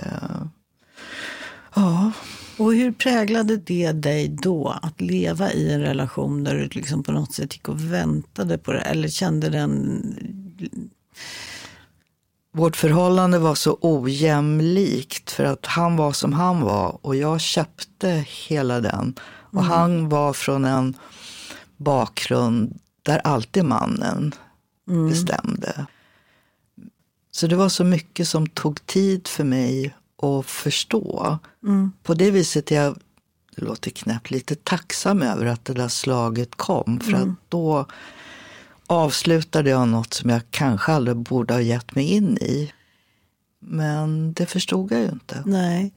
Ja. 1.75 2.11
Och 2.57 2.73
hur 2.73 2.91
präglade 2.91 3.57
det 3.57 3.91
dig 3.91 4.27
då 4.27 4.79
att 4.81 5.01
leva 5.01 5.51
i 5.51 5.73
en 5.73 5.81
relation 5.81 6.43
där 6.43 6.55
du 6.55 6.67
liksom 6.67 7.03
på 7.03 7.11
något 7.11 7.33
sätt 7.33 7.53
gick 7.53 7.69
och 7.69 7.91
väntade 7.93 8.57
på 8.57 8.73
det? 8.73 8.79
Eller 8.79 9.07
kände 9.07 9.49
den... 9.49 10.03
Vårt 12.53 12.75
förhållande 12.75 13.39
var 13.39 13.55
så 13.55 13.77
ojämlikt 13.81 15.31
för 15.31 15.43
att 15.43 15.65
han 15.65 15.95
var 15.95 16.11
som 16.11 16.33
han 16.33 16.61
var 16.61 16.99
och 17.01 17.15
jag 17.15 17.41
köpte 17.41 18.25
hela 18.47 18.81
den. 18.81 19.15
Och 19.51 19.63
han 19.63 20.09
var 20.09 20.33
från 20.33 20.65
en 20.65 20.97
bakgrund 21.77 22.79
där 23.03 23.17
alltid 23.17 23.65
mannen 23.65 24.33
bestämde. 25.09 25.85
Så 27.31 27.47
det 27.47 27.55
var 27.55 27.69
så 27.69 27.83
mycket 27.83 28.27
som 28.27 28.47
tog 28.47 28.85
tid 28.85 29.27
för 29.27 29.43
mig 29.43 29.95
att 30.21 30.45
förstå. 30.45 31.37
På 32.03 32.13
det 32.13 32.31
viset 32.31 32.71
är 32.71 32.75
jag, 32.75 32.99
det 33.55 33.65
låter 33.65 33.91
knäppt, 33.91 34.31
lite 34.31 34.55
tacksam 34.55 35.21
över 35.21 35.45
att 35.45 35.65
det 35.65 35.73
där 35.73 35.87
slaget 35.87 36.55
kom. 36.55 36.99
För 36.99 37.13
att 37.13 37.49
då 37.49 37.85
avslutade 38.87 39.69
jag 39.69 39.87
något 39.87 40.13
som 40.13 40.29
jag 40.29 40.41
kanske 40.51 40.91
aldrig 40.91 41.17
borde 41.17 41.53
ha 41.53 41.61
gett 41.61 41.95
mig 41.95 42.05
in 42.05 42.37
i. 42.37 42.73
Men 43.59 44.33
det 44.33 44.45
förstod 44.45 44.91
jag 44.91 44.99
ju 44.99 45.09
inte. 45.09 45.43
Nej, 45.45 45.93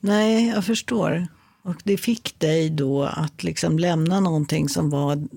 Nej 0.00 0.48
jag 0.48 0.64
förstår. 0.64 1.26
Och 1.62 1.76
det 1.84 1.96
fick 1.96 2.38
dig 2.38 2.70
då 2.70 3.02
att 3.02 3.42
liksom 3.42 3.78
lämna 3.78 4.20
någonting 4.20 4.68
som 4.68 4.90
var 4.90 5.28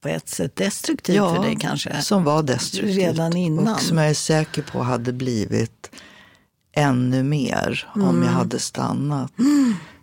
på 0.00 0.08
ett 0.08 0.28
sätt 0.28 0.56
destruktivt 0.56 1.16
för 1.16 1.42
dig 1.42 1.56
kanske? 1.60 2.02
som 2.02 2.24
var 2.24 2.42
destruktivt. 2.42 2.96
Redan 2.96 3.36
innan. 3.36 3.74
Och 3.74 3.80
som 3.80 3.98
jag 3.98 4.10
är 4.10 4.14
säker 4.14 4.62
på 4.62 4.82
hade 4.82 5.12
blivit 5.12 5.90
ännu 6.78 7.22
mer 7.22 7.88
om 7.94 8.02
Mm. 8.02 8.22
jag 8.22 8.32
hade 8.32 8.58
stannat. 8.58 9.32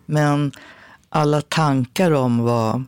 Men 0.06 0.52
alla 1.08 1.40
tankar 1.40 2.10
om 2.10 2.38
vad, 2.42 2.84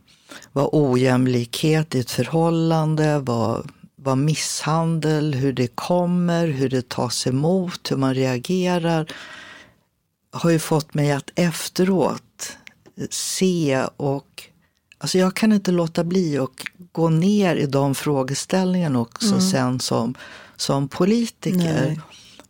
vad 0.53 0.69
ojämlikhet 0.73 1.95
i 1.95 2.01
ett 2.01 2.11
förhållande, 2.11 3.19
vad, 3.19 3.71
vad 3.97 4.19
misshandel, 4.19 5.35
hur 5.35 5.53
det 5.53 5.67
kommer, 5.67 6.47
hur 6.47 6.69
det 6.69 6.89
tas 6.89 7.27
emot, 7.27 7.91
hur 7.91 7.97
man 7.97 8.15
reagerar 8.15 9.07
har 10.33 10.51
ju 10.51 10.59
fått 10.59 10.95
mig 10.95 11.13
att 11.13 11.31
efteråt 11.35 12.57
se 13.11 13.85
och 13.97 14.45
Alltså 15.01 15.19
jag 15.19 15.35
kan 15.35 15.53
inte 15.53 15.73
låta 15.73 16.05
bli 16.05 16.39
att 16.39 16.51
gå 16.93 17.09
ner 17.09 17.57
i 17.57 17.67
de 17.67 17.95
frågeställningarna 17.95 19.01
också 19.01 19.41
sen 19.41 19.81
som, 19.81 20.15
som 20.57 20.89
politiker. 20.89 21.87
Nej. 21.87 22.01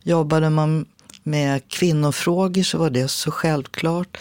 Jobbade 0.03 0.51
man 0.51 0.87
med 1.30 1.68
kvinnofrågor 1.68 2.62
så 2.62 2.78
var 2.78 2.90
det 2.90 3.08
så 3.08 3.30
självklart. 3.30 4.18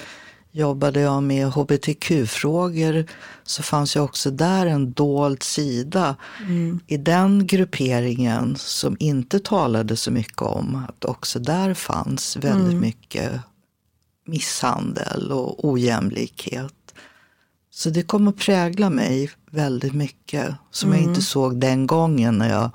Jobbade 0.51 0.99
jag 0.99 1.23
med 1.23 1.47
hbtq-frågor 1.47 3.05
så 3.43 3.63
fanns 3.63 3.95
ju 3.95 3.99
också 3.99 4.31
där 4.31 4.65
en 4.65 4.91
dold 4.93 5.43
sida 5.43 6.15
i 6.87 6.97
den 6.97 7.47
grupperingen 7.47 8.55
som 8.55 8.97
inte 8.99 9.39
talade 9.39 9.95
så 9.95 10.11
mycket 10.11 10.41
om 10.41 10.85
att 10.89 11.05
också 11.05 11.39
där 11.39 11.73
fanns 11.73 12.37
väldigt 12.37 12.81
mycket 12.81 13.31
misshandel 14.25 15.31
och 15.31 15.69
ojämlikhet. 15.69 16.73
Så 17.71 17.89
det 17.89 18.03
kom 18.03 18.27
att 18.27 18.37
prägla 18.37 18.89
mig 18.89 19.31
väldigt 19.51 19.93
mycket 19.93 20.55
som 20.71 20.93
jag 20.93 21.01
inte 21.01 21.21
såg 21.21 21.59
den 21.59 21.87
gången 21.87 22.37
när 22.37 22.49
jag 22.49 22.71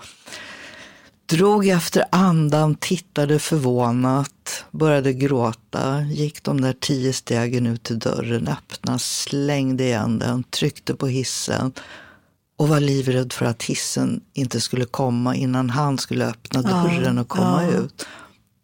drog 1.33 1.69
efter 1.69 2.05
andan, 2.11 2.75
tittade 2.75 3.39
förvånat 3.39 4.65
började 4.71 5.13
gråta, 5.13 6.01
gick 6.01 6.43
de 6.43 6.61
där 6.61 6.73
tio 6.81 7.13
stegen 7.13 7.67
ut 7.67 7.83
till 7.83 7.99
dörren, 7.99 8.49
öppnade, 8.49 8.99
slängde 8.99 9.85
igen 9.85 10.19
den, 10.19 10.43
tryckte 10.43 10.95
på 10.95 11.07
hissen 11.07 11.73
och 12.57 12.69
var 12.69 12.81
livrädd 12.81 13.33
för 13.33 13.47
att 13.47 13.63
hissen 13.63 14.21
inte 14.33 14.61
skulle 14.61 14.85
komma 14.85 15.35
innan 15.35 15.71
han 15.71 15.99
skulle 15.99 16.27
öppna 16.27 16.63
dörren 16.63 17.19
och 17.19 17.29
komma 17.29 17.63
ja. 17.63 17.79
ut. 17.79 18.07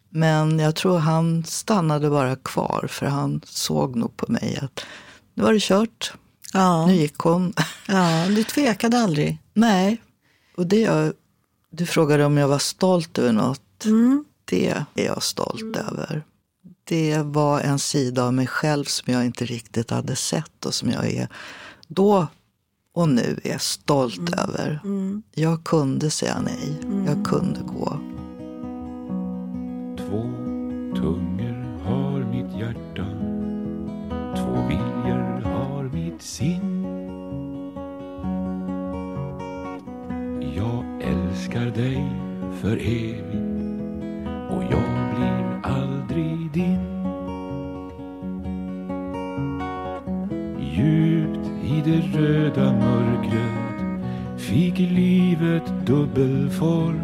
Men 0.09 0.59
jag 0.59 0.75
tror 0.75 0.99
han 0.99 1.43
stannade 1.43 2.09
bara 2.09 2.35
kvar 2.35 2.87
för 2.89 3.05
han 3.05 3.41
såg 3.45 3.95
nog 3.95 4.17
på 4.17 4.31
mig 4.31 4.59
att 4.61 4.85
nu 5.33 5.43
var 5.43 5.53
det 5.53 5.61
kört. 5.61 6.13
Ja. 6.53 6.85
Nu 6.85 6.95
gick 6.95 7.17
hon. 7.17 7.53
ja, 7.87 8.25
du 8.27 8.43
tvekade 8.43 8.99
aldrig. 8.99 9.37
Nej, 9.53 10.01
och 10.57 10.67
det 10.67 10.79
jag, 10.81 11.13
du 11.71 11.85
frågade 11.85 12.25
om 12.25 12.37
jag 12.37 12.47
var 12.47 12.59
stolt 12.59 13.17
över 13.17 13.31
något. 13.33 13.85
Mm. 13.85 14.25
Det 14.45 14.69
är 14.69 14.85
jag 14.93 15.23
stolt 15.23 15.75
över. 15.75 16.23
Det 16.83 17.17
var 17.25 17.59
en 17.61 17.79
sida 17.79 18.23
av 18.25 18.33
mig 18.33 18.47
själv 18.47 18.85
som 18.85 19.13
jag 19.13 19.25
inte 19.25 19.45
riktigt 19.45 19.91
hade 19.91 20.15
sett 20.15 20.65
och 20.65 20.73
som 20.73 20.89
jag 20.89 21.05
är 21.07 21.27
då 21.87 22.27
och 22.93 23.09
nu 23.09 23.39
är 23.43 23.57
stolt 23.57 24.17
Mm. 24.19 24.33
över. 24.39 24.79
Jag 25.33 25.63
kunde 25.63 26.09
säga 26.09 26.41
nej. 26.41 26.79
Jag 27.07 27.25
kunde 27.25 27.59
gå. 27.59 27.99
Två 29.97 30.21
tungor 30.95 31.79
har 31.83 32.19
mitt 32.31 32.59
hjärta 32.59 33.05
Två 34.35 34.67
viljor 34.67 35.41
har 35.41 35.83
mitt 35.83 36.21
sinn 36.21 36.68
älskar 41.49 41.81
dig 41.81 42.05
för 42.61 42.77
evigt. 42.77 43.33
Och 44.49 44.63
jag 44.63 45.15
blir 45.15 45.59
aldrig 45.63 46.51
din. 46.53 46.79
Djupt 50.59 51.49
i 51.63 51.81
det 51.85 52.19
röda 52.19 52.73
mörkret 52.73 54.41
fick 54.41 54.79
livet 54.79 55.85
dubbel 55.85 56.49
form. 56.49 57.01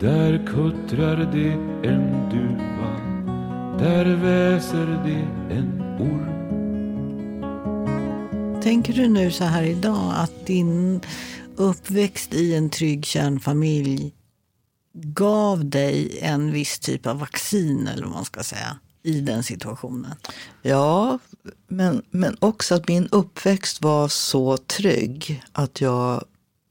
Där 0.00 0.46
kuttrar 0.46 1.28
det 1.32 1.52
en 1.88 2.30
duva 2.30 2.92
Där 3.78 4.04
väser 4.04 4.98
det 5.04 5.54
en 5.54 5.82
orm. 5.98 6.43
Tänker 8.64 8.92
du 8.92 9.08
nu 9.08 9.30
så 9.30 9.44
här 9.44 9.62
idag 9.62 10.12
att 10.16 10.46
din 10.46 11.00
uppväxt 11.56 12.34
i 12.34 12.54
en 12.54 12.70
trygg 12.70 13.04
kärnfamilj 13.06 14.12
gav 14.92 15.64
dig 15.64 16.18
en 16.22 16.52
viss 16.52 16.78
typ 16.78 17.06
av 17.06 17.18
vaccin 17.18 17.88
eller 17.88 18.02
vad 18.02 18.12
man 18.12 18.24
ska 18.24 18.42
säga 18.42 18.78
i 19.02 19.20
den 19.20 19.42
situationen? 19.42 20.14
Ja, 20.62 21.18
men, 21.68 22.02
men 22.10 22.36
också 22.40 22.74
att 22.74 22.88
min 22.88 23.08
uppväxt 23.08 23.82
var 23.82 24.08
så 24.08 24.56
trygg 24.56 25.44
att 25.52 25.80
jag 25.80 26.24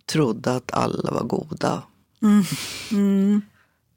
trodde 0.05 0.55
att 0.55 0.73
alla 0.73 1.11
var 1.11 1.23
goda. 1.23 1.83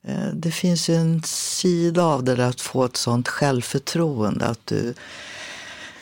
Eh, 0.07 0.29
Det 0.35 0.51
finns 0.51 0.89
ju 0.89 0.95
en 0.95 1.23
sida 1.23 2.05
av 2.05 2.25
det 2.25 2.35
där 2.35 2.49
att 2.49 2.61
få 2.61 2.85
ett 2.85 2.97
sånt 2.97 3.29
självförtroende 3.29 4.47
att 4.47 4.67
du, 4.67 4.95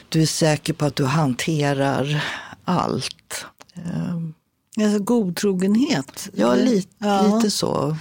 du 0.09 0.23
är 0.23 0.27
säker 0.27 0.73
på 0.73 0.85
att 0.85 0.97
du 0.97 1.05
hanterar 1.05 2.25
allt. 2.65 3.47
Eh, 3.75 4.17
Alltså 4.85 4.99
godtrogenhet? 4.99 6.29
Ja, 6.35 6.55
lite, 6.55 6.89
Ja. 6.99 7.37
lite 7.37 7.51
så. 7.51 7.97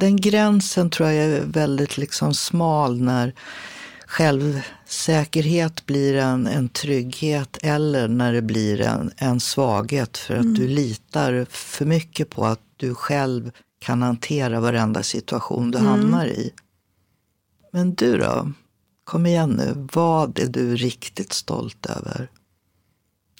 Den 0.00 0.16
gränsen 0.16 0.90
tror 0.90 1.08
jag 1.08 1.24
är 1.24 1.40
väldigt 1.44 1.98
liksom 1.98 2.34
smal 2.34 3.00
när 3.00 3.34
självsäkerhet 4.06 5.86
blir 5.86 6.14
en, 6.16 6.46
en 6.46 6.68
trygghet 6.68 7.58
eller 7.62 8.08
när 8.08 8.32
det 8.32 8.42
blir 8.42 8.80
en, 8.80 9.10
en 9.16 9.40
svaghet 9.40 10.18
för 10.18 10.34
att 10.36 10.54
du 10.54 10.68
litar 10.68 11.46
för 11.50 11.84
mycket 11.84 12.30
på 12.30 12.46
att 12.46 12.60
du 12.76 12.94
själv 12.94 13.50
kan 13.78 14.02
hantera 14.02 14.60
varenda 14.60 15.02
situation 15.02 15.70
du 15.70 15.78
hamnar 15.78 16.26
i. 16.26 16.50
Men 17.72 17.94
du 17.94 18.18
då? 18.18 18.52
Kom 19.08 19.26
igen 19.26 19.50
nu, 19.50 19.88
vad 19.92 20.38
är 20.38 20.46
du 20.46 20.76
riktigt 20.76 21.32
stolt 21.32 21.86
över? 21.86 22.28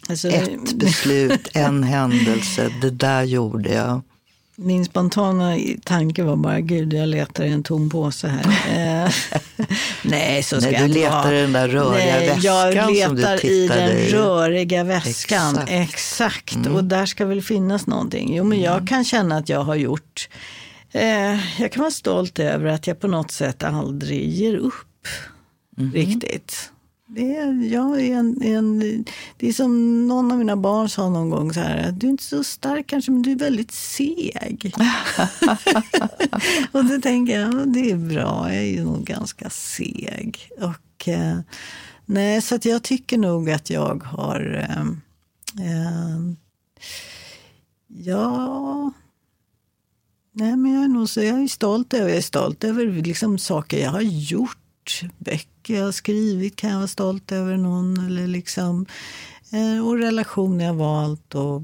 Alltså, 0.09 0.29
Ett 0.29 0.73
beslut, 0.73 1.49
en 1.55 1.83
händelse, 1.83 2.71
det 2.81 2.91
där 2.91 3.23
gjorde 3.23 3.73
jag. 3.73 4.01
Min 4.57 4.85
spontana 4.85 5.59
tanke 5.85 6.23
var 6.23 6.37
bara, 6.37 6.61
gud 6.61 6.93
jag 6.93 7.09
letar 7.09 7.45
i 7.45 7.53
en 7.53 7.63
tom 7.63 7.91
påse 7.91 8.29
här. 8.29 9.05
Eh, 9.05 9.13
Nej, 10.03 10.43
så 10.43 10.61
ska 10.61 10.71
Nej, 10.71 10.89
du 10.89 10.95
letar 10.95 11.23
vara. 11.23 11.39
i 11.39 11.41
den 11.41 11.53
där 11.53 11.69
röriga 11.69 12.17
Nej, 12.17 12.29
väskan 12.29 12.43
Jag 12.43 12.97
som 12.97 13.15
du 13.17 13.21
letar 13.23 13.47
i 13.47 13.69
den 13.69 13.97
i. 13.97 14.11
röriga 14.11 14.85
väskan. 14.85 15.55
Exakt. 15.57 15.71
Mm. 15.71 15.83
Exakt, 15.83 16.67
och 16.67 16.85
där 16.85 17.07
ska 17.07 17.25
väl 17.27 17.43
finnas 17.43 17.87
någonting. 17.87 18.37
Jo, 18.37 18.45
men 18.45 18.61
jag 18.61 18.89
kan 18.89 19.05
känna 19.05 19.37
att 19.37 19.49
jag 19.49 19.65
har 19.65 19.75
gjort, 19.75 20.29
eh, 20.93 21.61
jag 21.61 21.73
kan 21.73 21.81
vara 21.81 21.91
stolt 21.91 22.39
över 22.39 22.67
att 22.67 22.87
jag 22.87 23.01
på 23.01 23.09
något 23.09 23.31
sätt 23.31 23.65
aldrig 23.65 24.29
ger 24.29 24.57
upp 24.57 24.75
Mhm. 25.79 25.93
riktigt. 25.93 26.73
Det 27.11 27.37
är, 27.37 27.73
jag 27.73 28.01
är 28.01 28.17
en, 28.17 28.43
en, 28.43 29.05
det 29.37 29.49
är 29.49 29.53
som 29.53 30.09
någon 30.09 30.33
av 30.33 30.39
mina 30.39 30.57
barn 30.57 30.89
sa 30.89 31.09
någon 31.09 31.31
gång 31.31 31.53
så 31.53 31.61
här, 31.61 31.93
du 31.93 32.07
är 32.07 32.11
inte 32.11 32.25
så 32.25 32.45
stark 32.45 32.87
kanske 32.87 33.11
men 33.11 33.23
du 33.23 33.33
är 33.33 33.37
väldigt 33.37 33.73
seg. 33.73 34.75
och 36.73 36.85
då 36.85 37.01
tänker 37.01 37.41
jag, 37.41 37.55
ja, 37.55 37.65
det 37.67 37.91
är 37.91 37.97
bra, 37.97 38.53
jag 38.53 38.63
är 38.63 38.67
ju 38.67 38.85
nog 38.85 39.05
ganska 39.05 39.51
seg. 39.51 40.51
Och, 40.61 41.09
eh, 41.09 41.39
nej, 42.07 42.43
så 42.43 42.55
att 42.55 42.65
jag 42.65 42.83
tycker 42.83 43.19
nog 43.19 43.51
att 43.51 43.71
jag 43.71 44.03
har, 44.03 44.67
eh, 44.71 44.87
eh, 45.67 46.19
ja, 47.87 48.93
nej 50.33 50.57
men 50.57 50.75
jag 50.75 50.85
är 50.85 50.89
nog 50.89 51.09
så, 51.09 51.23
jag 51.23 51.43
är 51.43 51.49
stolt 51.49 51.95
över, 51.95 52.09
jag 52.09 52.19
är 52.19 52.23
stolt 52.23 52.65
över 52.65 52.87
liksom 52.87 53.39
saker 53.39 53.79
jag 53.79 53.91
har 53.91 54.01
gjort, 54.01 55.03
böcker 55.19 55.58
jag 55.77 55.85
har 55.85 55.93
skrivit 55.93 56.57
kan 56.57 56.71
jag 56.71 56.77
vara 56.77 56.89
stolt 56.89 57.33
över 57.33 57.57
någon 57.57 58.07
eller 58.07 58.27
liksom, 58.27 58.87
eh, 59.53 59.87
och 59.87 59.99
relationer 59.99 60.65
jag 60.65 60.75
valt 60.75 61.35
och 61.35 61.63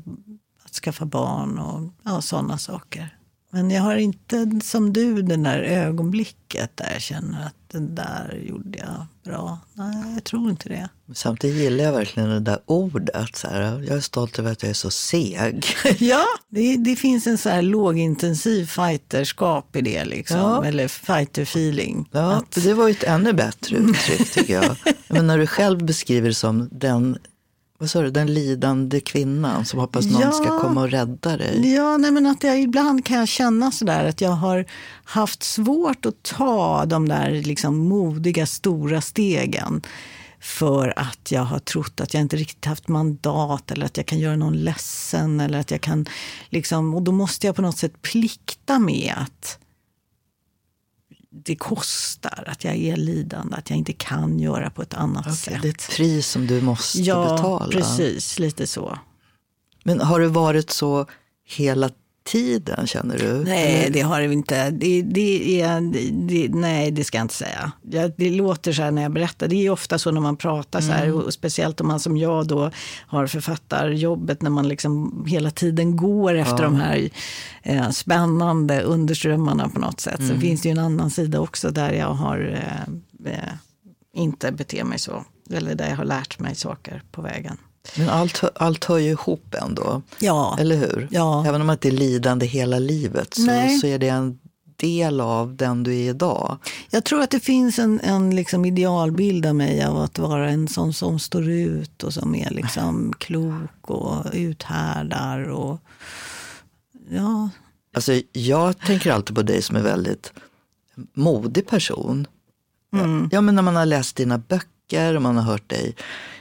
att 0.65 0.75
skaffa 0.75 1.05
barn 1.05 1.59
och 1.59 1.91
ja, 2.03 2.21
sådana 2.21 2.59
saker. 2.59 3.19
Men 3.51 3.71
jag 3.71 3.83
har 3.83 3.97
inte 3.97 4.61
som 4.63 4.93
du 4.93 5.23
den 5.23 5.43
där 5.43 5.59
ögonblicket 5.59 6.77
där 6.77 6.93
jag 6.93 7.03
känner 7.03 7.47
att 7.47 7.64
den 7.75 7.95
där 7.95 8.43
gjorde 8.49 8.79
jag 8.79 9.07
bra. 9.25 9.59
Nej, 9.75 10.15
jag 10.15 10.25
tror 10.25 10.51
inte 10.51 10.69
det. 10.69 10.89
Samtidigt 11.15 11.57
gillar 11.63 11.85
jag 11.85 11.93
verkligen 11.93 12.29
det 12.29 12.41
där 12.41 12.59
ordet. 12.67 13.37
Så 13.37 13.49
här, 13.49 13.61
jag 13.89 13.97
är 13.97 14.01
stolt 14.01 14.39
över 14.39 14.53
att 14.53 14.63
jag 14.63 14.71
är 14.71 14.75
så 14.75 14.91
seg. 14.91 15.67
ja, 15.99 16.25
det, 16.49 16.77
det 16.77 16.97
finns 16.97 17.27
en 17.27 17.39
så 17.39 17.49
här 17.49 17.63
lågintensiv 17.63 18.67
fighterskap 18.67 19.77
i 19.77 19.81
det 19.81 20.05
liksom. 20.05 20.37
Ja. 20.39 20.65
Eller 20.65 20.89
fighter-feeling. 20.89 22.05
Ja, 22.13 22.33
Att- 22.33 22.65
Det 22.65 22.75
var 22.75 22.89
ju 22.89 22.91
ett 22.93 23.05
ännu 23.05 23.33
bättre 23.33 23.77
uttryck 23.77 24.31
tycker 24.33 24.55
jag. 24.55 24.77
Men 25.09 25.27
när 25.27 25.39
du 25.39 25.47
själv 25.47 25.85
beskriver 25.85 26.29
det 26.29 26.35
som 26.35 26.69
den, 26.73 27.19
vad 27.85 27.91
sa 27.91 28.03
du, 28.03 28.11
den 28.11 28.35
lidande 28.35 29.01
kvinnan 29.01 29.65
som 29.65 29.81
hoppas 29.81 30.07
någon 30.07 30.21
Ja. 30.21 30.33
ska 30.33 30.61
komma 30.61 30.81
och 30.81 30.91
rädda 30.91 31.37
dig. 31.37 31.75
Ja, 31.75 31.97
nej, 31.97 32.11
men 32.11 32.27
att 32.27 32.43
jag, 32.45 32.61
ibland 32.61 33.05
kan 33.05 33.19
jag 33.19 33.29
känna 33.29 33.71
sådär 33.73 34.05
att 34.05 34.21
jag 34.21 34.31
har 34.31 34.65
haft 35.05 35.43
svårt 35.43 36.07
att 36.07 36.23
ta 36.23 36.85
de 36.87 37.09
där 37.09 37.31
liksom 37.31 37.77
modiga 37.77 38.47
stora 38.47 39.01
stegen. 39.01 39.83
För 40.41 40.99
att 40.99 41.33
jag 41.33 41.43
har 41.43 41.59
trott 41.59 42.01
att 42.01 42.15
jag 42.15 42.21
inte 42.21 42.37
riktigt 42.37 42.65
haft 42.65 42.89
mandat 42.89 43.71
eller 43.71 43.87
att 43.87 43.97
jag 43.97 44.07
kan 44.07 44.19
göra 44.19 44.37
någon 44.37 44.57
ledsen. 44.57 45.41
Eller 45.41 45.59
att 45.59 45.71
jag 45.71 45.81
kan 45.81 46.07
liksom, 46.49 46.95
och 46.95 47.03
då 47.03 47.13
måste 47.13 47.47
jag 47.47 47.57
på 47.57 47.63
något 47.63 47.79
sätt 47.79 48.03
plikta 48.03 48.79
med 48.79 49.15
att 49.17 49.59
det 51.43 51.57
kostar, 51.57 52.45
att 52.47 52.65
jag 52.65 52.77
är 52.77 52.97
lidande, 52.97 53.57
att 53.57 53.71
jag 53.71 53.79
inte 53.79 53.93
kan 53.93 54.39
göra 54.39 54.71
på 54.71 54.83
ett 54.83 54.95
annat 54.95 55.27
Okej, 55.27 55.37
sätt. 55.37 55.63
det 55.63 55.69
är 55.69 55.73
ett 55.73 55.91
pris 55.91 56.29
som 56.29 56.47
du 56.47 56.61
måste 56.61 56.99
ja, 56.99 57.37
betala. 57.37 57.71
precis. 57.71 58.39
Lite 58.39 58.67
så. 58.67 58.99
Men 59.85 60.01
har 60.01 60.21
det 60.21 60.29
varit 60.29 60.71
så 60.71 61.07
hela 61.47 61.91
tiden 62.25 62.87
känner 62.87 63.19
du? 63.19 63.45
Nej, 63.45 63.91
det 63.93 64.01
har 64.01 64.21
det 64.21 64.33
inte. 64.33 64.71
Det, 64.71 65.03
det 65.03 65.61
är, 65.61 65.81
det, 66.29 66.49
nej, 66.49 66.91
det 66.91 67.05
ska 67.05 67.19
jag 67.19 67.25
inte 67.25 67.35
säga. 67.35 67.73
Ja, 67.83 68.09
det 68.17 68.31
låter 68.31 68.73
så 68.73 68.83
här 68.83 68.91
när 68.91 69.03
jag 69.03 69.13
berättar. 69.13 69.49
Det 69.49 69.67
är 69.67 69.71
ofta 69.71 69.99
så 69.99 70.11
när 70.11 70.21
man 70.21 70.37
pratar 70.37 70.81
så 70.81 70.93
här. 70.93 71.13
Och 71.13 71.33
speciellt 71.33 71.81
om 71.81 71.87
man 71.87 72.01
som 72.01 72.17
jag 72.17 72.47
då 72.47 72.71
har 73.07 73.27
författarjobbet. 73.27 74.43
När 74.43 74.51
man 74.51 74.69
liksom 74.69 75.25
hela 75.29 75.51
tiden 75.51 75.97
går 75.97 76.35
efter 76.35 76.63
de 76.63 76.77
här 76.77 77.09
eh, 77.63 77.91
spännande 77.91 78.83
underströmmarna 78.83 79.69
på 79.69 79.81
något 79.81 80.01
sätt. 80.01 80.27
Sen 80.29 80.41
finns 80.41 80.63
det 80.63 80.69
ju 80.69 80.73
en 80.73 80.79
annan 80.79 81.11
sida 81.11 81.41
också 81.41 81.71
där 81.71 81.93
jag 81.93 82.11
har 82.11 82.39
eh, 82.53 83.33
eh, 83.33 83.53
inte 84.15 84.53
beter 84.53 84.85
mig 84.85 84.99
så. 84.99 85.25
Eller 85.51 85.75
där 85.75 85.89
jag 85.89 85.97
har 85.97 86.05
lärt 86.05 86.39
mig 86.39 86.55
saker 86.55 87.03
på 87.11 87.23
vägen. 87.23 87.57
Men 87.97 88.09
allt, 88.09 88.45
allt 88.55 88.85
hör 88.85 88.99
ju 88.99 89.11
ihop 89.11 89.55
ändå. 89.63 90.03
Ja. 90.19 90.57
Eller 90.61 90.77
hur? 90.77 91.09
Ja. 91.11 91.47
Även 91.47 91.61
om 91.61 91.67
man 91.67 91.75
inte 91.75 91.89
är 91.89 91.93
lidande 91.93 92.47
hela 92.47 92.79
livet 92.79 93.35
så, 93.35 93.43
Nej. 93.43 93.79
så 93.79 93.87
är 93.87 93.99
det 93.99 94.09
en 94.09 94.39
del 94.77 95.21
av 95.21 95.57
den 95.57 95.83
du 95.83 95.95
är 95.95 96.11
idag? 96.11 96.59
Jag 96.91 97.05
tror 97.05 97.23
att 97.23 97.31
det 97.31 97.41
finns 97.41 97.79
en, 97.79 98.01
en 98.01 98.37
liksom 98.37 98.65
idealbild 98.65 99.47
av 99.47 99.55
mig 99.55 99.85
av 99.85 99.99
att 99.99 100.19
vara 100.19 100.51
en 100.51 100.69
sån 100.69 100.93
som 100.93 101.19
står 101.19 101.49
ut 101.49 102.03
och 102.03 102.15
som 102.15 102.35
är 102.35 102.51
liksom 102.51 103.13
klok 103.19 103.91
och 103.91 104.25
uthärdar. 104.33 105.51
Och, 105.51 105.81
ja. 107.11 107.51
Alltså, 107.95 108.13
jag 108.33 108.79
tänker 108.79 109.13
alltid 109.13 109.37
på 109.37 109.43
dig 109.43 109.63
som 109.63 109.77
en 109.77 109.85
väldigt 109.85 110.33
modig 111.15 111.67
person. 111.67 112.27
Mm. 112.93 113.29
Ja, 113.33 113.41
men 113.41 113.55
när 113.55 113.63
man 113.63 113.77
har 113.77 113.87
läst 113.87 114.17
dina 114.17 114.39
böcker 114.39 115.17
och 115.17 115.23
man 115.23 115.37
har 115.37 115.43
hört 115.43 115.71
dig 115.71 115.97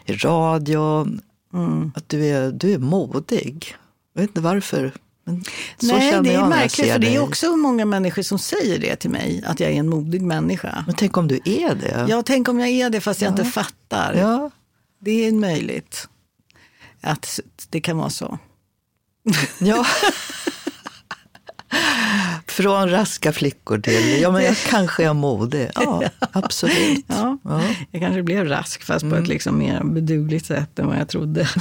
i 0.05 0.13
radio. 0.13 1.07
Mm. 1.53 1.91
Att 1.95 2.09
du 2.09 2.25
är, 2.25 2.51
du 2.51 2.73
är 2.73 2.77
modig. 2.77 3.75
Jag 4.13 4.21
vet 4.21 4.29
inte 4.29 4.41
varför. 4.41 4.91
Men 5.25 5.43
så 5.77 5.85
Nej, 5.85 6.11
känner 6.11 6.23
det 6.23 6.35
är 6.35 6.47
märkligt 6.47 6.91
för 6.91 6.99
det 6.99 7.15
är 7.15 7.23
också 7.23 7.55
många 7.55 7.85
människor 7.85 8.21
som 8.21 8.39
säger 8.39 8.79
det 8.79 8.95
till 8.95 9.09
mig, 9.09 9.43
att 9.45 9.59
jag 9.59 9.71
är 9.71 9.75
en 9.75 9.89
modig 9.89 10.21
människa. 10.21 10.83
Men 10.87 10.95
tänk 10.95 11.17
om 11.17 11.27
du 11.27 11.39
är 11.45 11.75
det? 11.75 12.05
Ja, 12.09 12.23
tänk 12.25 12.49
om 12.49 12.59
jag 12.59 12.69
är 12.69 12.89
det 12.89 13.01
fast 13.01 13.21
jag 13.21 13.31
inte 13.31 13.45
fattar. 13.45 14.13
Ja. 14.13 14.51
Det 14.99 15.27
är 15.27 15.31
möjligt 15.31 16.07
att 17.01 17.39
det 17.69 17.81
kan 17.81 17.97
vara 17.97 18.09
så. 18.09 18.37
Ja. 19.59 19.85
Från 22.47 22.89
raska 22.89 23.33
flickor 23.33 23.77
till, 23.79 24.21
ja 24.21 24.31
men 24.31 24.43
jag 24.43 24.57
kanske 24.57 25.03
är 25.05 25.13
modig. 25.13 25.69
Ja, 25.75 26.03
absolut. 26.31 27.05
Ja, 27.07 27.37
Ja. 27.43 27.61
Jag 27.91 28.01
kanske 28.01 28.23
blev 28.23 28.45
rask 28.47 28.83
fast 28.83 29.03
Mm. 29.03 29.17
på 29.17 29.21
ett 29.23 29.27
liksom 29.27 29.57
mer 29.57 29.83
bedugligt 29.83 30.45
sätt 30.45 30.79
än 30.79 30.87
vad 30.87 30.97
jag 30.97 31.07
trodde. 31.09 31.49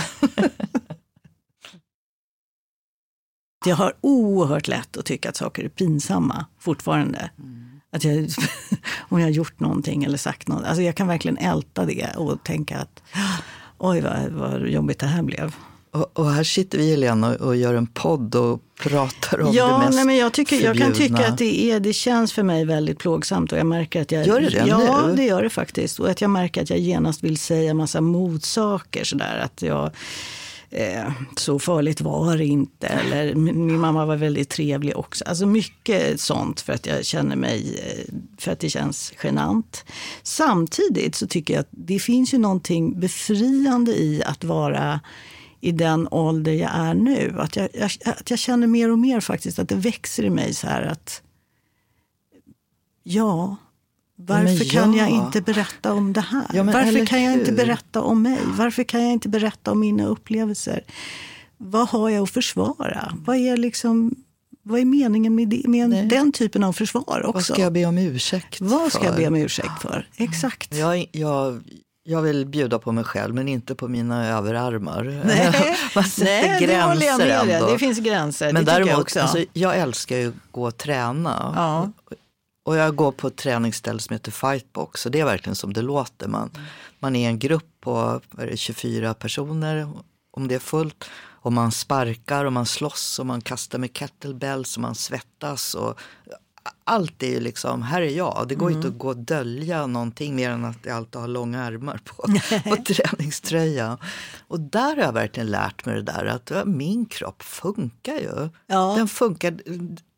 jag 3.64 3.76
har 3.76 3.92
oerhört 4.00 4.68
lätt 4.68 4.96
att 4.96 5.04
tycka 5.04 5.28
att 5.28 5.36
saker 5.36 5.64
är 5.64 5.68
pinsamma 5.68 6.46
fortfarande. 6.58 7.30
Mm. 7.38 7.80
Att 7.92 8.04
jag, 8.04 8.28
om 9.08 9.18
jag 9.20 9.26
har 9.26 9.32
gjort 9.32 9.60
någonting 9.60 10.04
eller 10.04 10.18
sagt 10.18 10.48
något. 10.48 10.64
Alltså 10.64 10.82
jag 10.82 10.94
kan 10.96 11.06
verkligen 11.08 11.38
älta 11.38 11.84
det 11.86 12.08
och 12.16 12.44
tänka 12.44 12.78
att 12.78 13.02
oj 13.78 14.00
vad, 14.00 14.28
vad 14.30 14.68
jobbigt 14.68 14.98
det 14.98 15.06
här 15.06 15.22
blev. 15.22 15.54
Och, 15.92 16.18
och 16.18 16.30
här 16.30 16.44
sitter 16.44 16.78
vi 16.78 16.90
Helena 16.90 17.28
och, 17.34 17.40
och 17.40 17.56
gör 17.56 17.74
en 17.74 17.86
podd 17.86 18.34
och 18.34 18.60
pratar 18.80 19.40
om 19.40 19.52
det 19.52 19.58
Ja, 19.58 19.78
mest 19.78 19.94
nej, 19.94 20.04
men 20.04 20.16
jag, 20.16 20.32
tycker, 20.32 20.60
jag 20.60 20.78
kan 20.78 20.92
tycka 20.92 21.28
att 21.28 21.38
det, 21.38 21.70
är, 21.70 21.80
det 21.80 21.92
känns 21.92 22.32
för 22.32 22.42
mig 22.42 22.64
väldigt 22.64 22.98
plågsamt 22.98 23.52
och 23.52 23.58
jag 23.58 23.66
märker 23.66 24.02
att 24.02 24.12
jag... 24.12 24.26
Gör 24.26 24.40
det 24.40 24.48
det 24.48 24.64
Ja, 24.66 25.06
nu? 25.06 25.16
det 25.16 25.24
gör 25.24 25.42
det 25.42 25.50
faktiskt. 25.50 26.00
Och 26.00 26.10
att 26.10 26.20
jag 26.20 26.30
märker 26.30 26.62
att 26.62 26.70
jag 26.70 26.78
genast 26.78 27.24
vill 27.24 27.36
säga 27.36 27.74
massa 27.74 28.00
motsaker 28.00 29.04
sådär. 29.04 29.38
Att 29.44 29.62
jag... 29.62 29.90
Eh, 30.70 31.12
så 31.36 31.58
farligt 31.58 32.00
var 32.00 32.36
det 32.36 32.44
inte. 32.44 32.86
Eller 32.86 33.34
min 33.34 33.66
min 33.66 33.78
mamma 33.78 34.06
var 34.06 34.16
väldigt 34.16 34.48
trevlig 34.48 34.96
också. 34.96 35.24
Alltså 35.24 35.46
mycket 35.46 36.20
sånt 36.20 36.60
för 36.60 36.72
att 36.72 36.86
jag 36.86 37.04
känner 37.04 37.36
mig, 37.36 37.80
eh, 37.86 38.14
för 38.38 38.52
att 38.52 38.60
det 38.60 38.70
känns 38.70 39.12
genant. 39.22 39.84
Samtidigt 40.22 41.14
så 41.14 41.26
tycker 41.26 41.54
jag 41.54 41.60
att 41.60 41.68
det 41.70 41.98
finns 41.98 42.34
ju 42.34 42.38
någonting 42.38 43.00
befriande 43.00 43.92
i 43.92 44.22
att 44.26 44.44
vara 44.44 45.00
i 45.62 45.72
den 45.72 46.08
ålder 46.10 46.52
jag 46.52 46.70
är 46.74 46.94
nu. 46.94 47.34
Att 47.38 47.56
jag, 47.56 47.68
jag, 47.74 47.90
att 48.04 48.30
jag 48.30 48.38
känner 48.38 48.66
mer 48.66 48.90
och 48.90 48.98
mer 48.98 49.20
faktiskt 49.20 49.58
att 49.58 49.68
det 49.68 49.74
växer 49.74 50.22
i 50.22 50.30
mig 50.30 50.54
så 50.54 50.66
här 50.66 50.82
att 50.82 51.22
ja, 53.02 53.56
varför 54.16 54.44
Men 54.44 54.66
kan 54.66 54.94
jag 54.94 55.10
ja. 55.10 55.26
inte 55.26 55.40
berätta 55.40 55.92
om 55.92 56.12
det 56.12 56.20
här? 56.20 56.46
Ja, 56.52 56.62
varför 56.62 57.06
kan 57.06 57.22
jag 57.22 57.34
inte 57.34 57.52
berätta 57.52 58.02
om 58.02 58.22
mig? 58.22 58.38
Varför 58.44 58.84
kan 58.84 59.02
jag 59.02 59.12
inte 59.12 59.28
berätta 59.28 59.72
om 59.72 59.80
mina 59.80 60.06
upplevelser? 60.06 60.84
Vad 61.56 61.88
har 61.88 62.10
jag 62.10 62.22
att 62.22 62.30
försvara? 62.30 63.12
Vad 63.26 63.36
är, 63.36 63.56
liksom, 63.56 64.14
vad 64.62 64.80
är 64.80 64.84
meningen 64.84 65.34
med, 65.34 65.48
det, 65.48 65.68
med 65.68 65.92
en- 65.92 66.08
den 66.08 66.32
typen 66.32 66.64
av 66.64 66.72
försvar 66.72 67.22
också? 67.22 67.32
Vad 67.32 67.44
ska 67.44 67.60
jag 67.60 67.72
be 67.72 67.86
om 67.86 67.98
ursäkt 67.98 68.60
Vad 68.60 68.92
ska 68.92 69.04
jag 69.04 69.16
be 69.16 69.26
om 69.26 69.36
ursäkt 69.36 69.82
för? 69.82 70.08
Exakt. 70.16 70.74
Jag, 70.76 71.08
jag, 71.12 71.62
jag 72.04 72.22
vill 72.22 72.46
bjuda 72.46 72.78
på 72.78 72.92
mig 72.92 73.04
själv, 73.04 73.34
men 73.34 73.48
inte 73.48 73.74
på 73.74 73.88
mina 73.88 74.28
överarmar. 74.28 75.22
Nej, 75.24 75.76
Man 75.94 76.04
sätter 76.04 76.24
Nej 76.24 76.50
jag 76.50 76.60
gränser 76.60 77.18
med 77.18 77.46
dig. 77.46 77.54
ändå. 77.54 77.72
Det 77.72 77.78
finns 77.78 77.98
gränser. 77.98 78.52
Men 78.52 78.54
det 78.54 78.60
tycker 78.60 78.78
jag 78.80 78.86
däremot, 78.86 79.02
också. 79.02 79.20
alltså, 79.20 79.44
jag 79.52 79.76
älskar 79.78 80.16
ju 80.16 80.28
att 80.28 80.34
gå 80.50 80.66
och 80.66 80.76
träna. 80.76 81.52
Ja. 81.56 81.90
Och 82.64 82.76
jag 82.76 82.96
går 82.96 83.12
på 83.12 83.26
ett 83.26 83.36
träningsställe 83.36 84.00
som 84.00 84.14
heter 84.14 84.30
Fightbox. 84.32 85.06
Och 85.06 85.12
det 85.12 85.20
är 85.20 85.24
verkligen 85.24 85.56
som 85.56 85.72
det 85.72 85.82
låter. 85.82 86.28
Man, 86.28 86.50
man 86.98 87.16
är 87.16 87.28
en 87.28 87.38
grupp 87.38 87.66
på 87.80 88.20
det, 88.30 88.56
24 88.56 89.14
personer, 89.14 89.88
om 90.30 90.48
det 90.48 90.54
är 90.54 90.58
fullt. 90.58 91.04
Och 91.44 91.52
man 91.52 91.72
sparkar 91.72 92.44
och 92.44 92.52
man 92.52 92.66
slåss 92.66 93.18
och 93.18 93.26
man 93.26 93.40
kastar 93.40 93.78
med 93.78 93.92
kettlebells 93.92 94.76
och 94.76 94.82
man 94.82 94.94
svettas. 94.94 95.74
Och 95.74 96.00
allt 96.84 97.22
är 97.22 97.26
ju 97.30 97.40
liksom, 97.40 97.82
här 97.82 98.02
är 98.02 98.10
jag. 98.10 98.44
Det 98.48 98.54
går 98.54 98.66
Mm. 98.66 98.76
inte 98.78 98.88
att 98.88 98.98
gå 98.98 99.08
och 99.08 99.16
dölja 99.16 99.86
någonting 99.86 100.34
mer 100.36 100.50
än 100.50 100.64
att 100.64 100.76
jag 100.82 100.96
alltid 100.96 101.20
har 101.20 101.28
långa 101.28 101.62
armar 101.64 102.00
på, 102.04 102.22
på 102.76 102.76
träningströja. 102.94 103.98
Och 104.48 104.60
där 104.60 104.96
har 104.96 105.02
jag 105.02 105.12
verkligen 105.12 105.50
lärt 105.50 105.86
mig 105.86 105.94
det 105.94 106.02
där 106.02 106.24
att 106.26 106.66
min 106.68 107.06
kropp 107.06 107.42
funkar 107.42 108.14
ju. 108.14 108.48
Ja. 108.66 108.94
Den 108.96 109.08
funkar, 109.08 109.58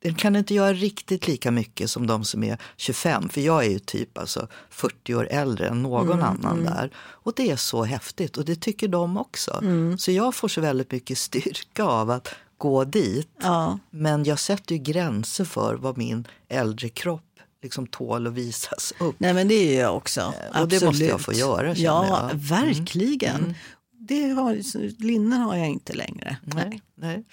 den 0.03 0.15
kan 0.15 0.37
inte 0.37 0.55
göra 0.55 0.73
riktigt 0.73 1.27
lika 1.29 1.51
mycket 1.51 1.91
som 1.91 2.07
de 2.07 2.25
som 2.25 2.45
är 2.45 2.59
25. 2.77 3.29
För 3.29 3.41
jag 3.41 3.65
är 3.65 3.71
ju 3.71 3.79
typ 3.79 4.19
alltså 4.19 4.49
40 4.71 5.15
år 5.15 5.29
äldre 5.31 5.69
än 5.69 5.83
någon 5.83 6.13
Mm, 6.13 6.25
annan 6.25 6.65
där. 6.65 6.91
Och 6.97 7.33
det 7.37 7.51
är 7.51 7.57
så 7.57 7.85
häftigt 7.85 8.37
och 8.37 8.45
det 8.45 8.57
tycker 8.61 8.89
de 8.89 9.17
också. 9.19 9.59
Mm. 9.63 9.99
Så 9.99 10.11
jag 10.13 10.35
får 10.35 10.49
så 10.49 10.61
väldigt 10.61 10.93
mycket 10.93 11.19
styrka 11.19 11.85
av 11.85 12.11
att 12.11 12.29
gå 12.59 12.85
dit. 12.85 13.29
Ja. 13.43 13.79
Men 13.91 14.25
jag 14.25 14.39
sätter 14.39 14.75
ju 14.75 14.83
gränser 14.83 15.45
för 15.45 15.75
vad 15.75 15.99
min 15.99 16.29
äldre 16.49 16.89
kropp 16.89 17.23
liksom 17.63 17.87
tål 17.87 18.27
att 18.27 18.33
visas 18.33 18.93
upp. 19.01 19.15
Nej 19.19 19.35
men 19.35 19.49
det 19.49 19.55
är 19.55 19.81
jag 19.81 19.97
också. 19.97 20.21
Eh, 20.21 20.63
och 20.63 20.69
det 20.69 20.85
måste 20.85 21.05
jag 21.05 21.15
Absolut. 21.15 21.23
få 21.23 21.33
göra, 21.33 21.75
känner 21.75 21.87
Ja, 21.87 22.07
jag. 22.07 22.25
Mm. 22.25 22.39
verkligen. 22.39 23.55
Det 23.99 24.29
har, 24.29 24.59
linnen 25.03 25.41
har 25.41 25.57
jag 25.57 25.69
inte 25.69 25.93
längre. 25.93 26.37
Nej, 26.43 26.83
nej. 26.95 27.25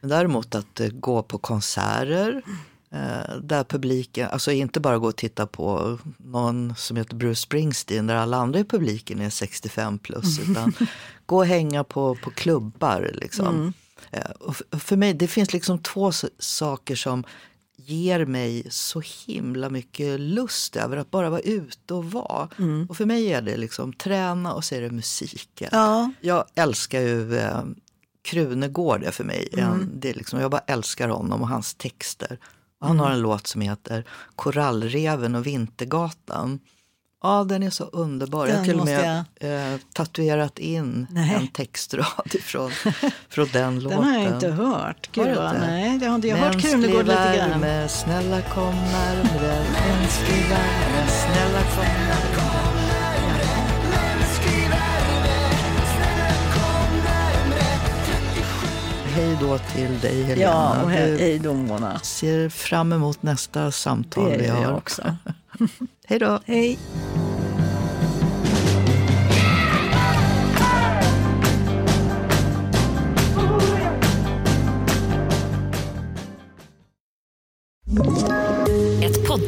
Men 0.00 0.10
däremot 0.10 0.54
att 0.54 0.80
eh, 0.80 0.88
gå 0.88 1.22
på 1.22 1.38
konserter 1.38 2.42
eh, 2.92 3.36
där 3.42 3.64
publiken, 3.64 4.28
alltså 4.32 4.52
inte 4.52 4.80
bara 4.80 4.98
gå 4.98 5.08
och 5.08 5.16
titta 5.16 5.46
på 5.46 5.98
någon 6.18 6.74
som 6.76 6.96
heter 6.96 7.16
Bruce 7.16 7.40
Springsteen 7.40 8.06
där 8.06 8.14
alla 8.14 8.36
andra 8.36 8.58
i 8.58 8.64
publiken 8.64 9.20
är 9.20 9.30
65 9.30 9.98
plus 9.98 10.38
utan 10.48 10.72
gå 11.26 11.36
och 11.36 11.46
hänga 11.46 11.84
på, 11.84 12.14
på 12.22 12.30
klubbar. 12.30 13.10
Liksom. 13.14 13.46
Mm. 13.46 13.72
Eh, 14.12 14.30
och 14.30 14.56
för 14.82 14.96
mig, 14.96 15.14
det 15.14 15.28
finns 15.28 15.52
liksom 15.52 15.78
två 15.78 16.12
saker 16.38 16.96
som 16.96 17.24
ger 17.76 18.24
mig 18.26 18.66
så 18.70 19.02
himla 19.26 19.70
mycket 19.70 20.20
lust 20.20 20.76
över 20.76 20.96
att 20.96 21.10
bara 21.10 21.30
vara 21.30 21.40
ute 21.40 21.94
och 21.94 22.04
vara. 22.10 22.48
Och 22.88 22.96
för 22.96 23.04
mig 23.06 23.32
är 23.32 23.42
det 23.42 23.56
liksom 23.56 23.92
träna 23.92 24.54
och 24.54 24.64
så 24.64 24.74
är 24.74 24.80
det 24.80 24.90
musiken. 24.90 25.68
Ja. 25.72 26.12
Jag 26.20 26.44
älskar 26.54 27.00
ju 27.00 27.36
eh, 27.38 27.62
Krunegård 28.24 29.02
är 29.04 29.10
för 29.10 29.24
mig. 29.24 29.48
Mm. 29.52 29.90
Det 29.94 30.10
är 30.10 30.14
liksom, 30.14 30.40
jag 30.40 30.50
bara 30.50 30.62
älskar 30.66 31.08
honom 31.08 31.42
och 31.42 31.48
hans 31.48 31.74
texter. 31.74 32.38
Och 32.80 32.86
han 32.88 32.98
har 32.98 33.06
Mm. 33.06 33.16
en 33.16 33.22
låt 33.22 33.46
som 33.46 33.60
heter 33.60 34.04
Korallreven 34.36 35.34
och 35.34 35.46
Vintergatan. 35.46 36.58
Ja, 37.22 37.44
den 37.44 37.62
är 37.62 37.70
så 37.70 37.84
underbar. 37.84 38.46
jag 38.46 38.52
har 38.52 38.56
Den 38.56 38.64
till 38.64 38.80
och 38.80 38.84
med 38.86 39.24
eh, 39.40 39.80
tatuerat 39.92 40.58
in 40.58 41.06
Nej. 41.10 41.34
en 41.34 41.46
textrad 41.48 42.06
ifrån, 42.34 42.70
från 43.28 43.48
den 43.52 43.80
låten. 43.80 43.98
Den 44.04 44.08
har 44.14 44.18
jag 44.22 44.32
inte 44.34 44.50
hört. 44.50 45.08
Gud, 45.12 45.26
Har 45.28 45.34
vad- 45.34 45.54
inte? 45.54 45.66
Nej, 45.66 45.98
det 45.98 46.06
har 46.06 46.14
inte 46.14 46.28
jag 46.28 46.36
hört 46.36 46.60
Krunegård 46.60 47.04
lite 47.06 47.34
grann. 47.36 47.60
värme, 47.60 47.88
snälla 47.88 48.42
kom 48.42 48.74
närmre. 48.74 49.64
Mänsklig 49.88 50.48
värme, 50.50 51.08
snälla 51.08 51.60
kom 51.74 51.84
närmre. 52.76 53.32
Hej 59.14 59.36
då 59.40 59.58
till 59.58 60.00
dig 60.00 60.22
Helena. 60.22 60.42
Ja, 60.50 60.82
och 60.82 60.90
hej 60.90 61.40
Mona. 61.40 61.98
ser 61.98 62.48
fram 62.48 62.92
emot 62.92 63.22
nästa 63.22 63.70
samtal 63.70 64.32
vi 64.38 64.48
har. 64.48 64.62
jag 64.62 64.76
också. 64.76 65.02
Hej 66.06 66.18
då. 66.18 66.40
Hej. 66.46 66.78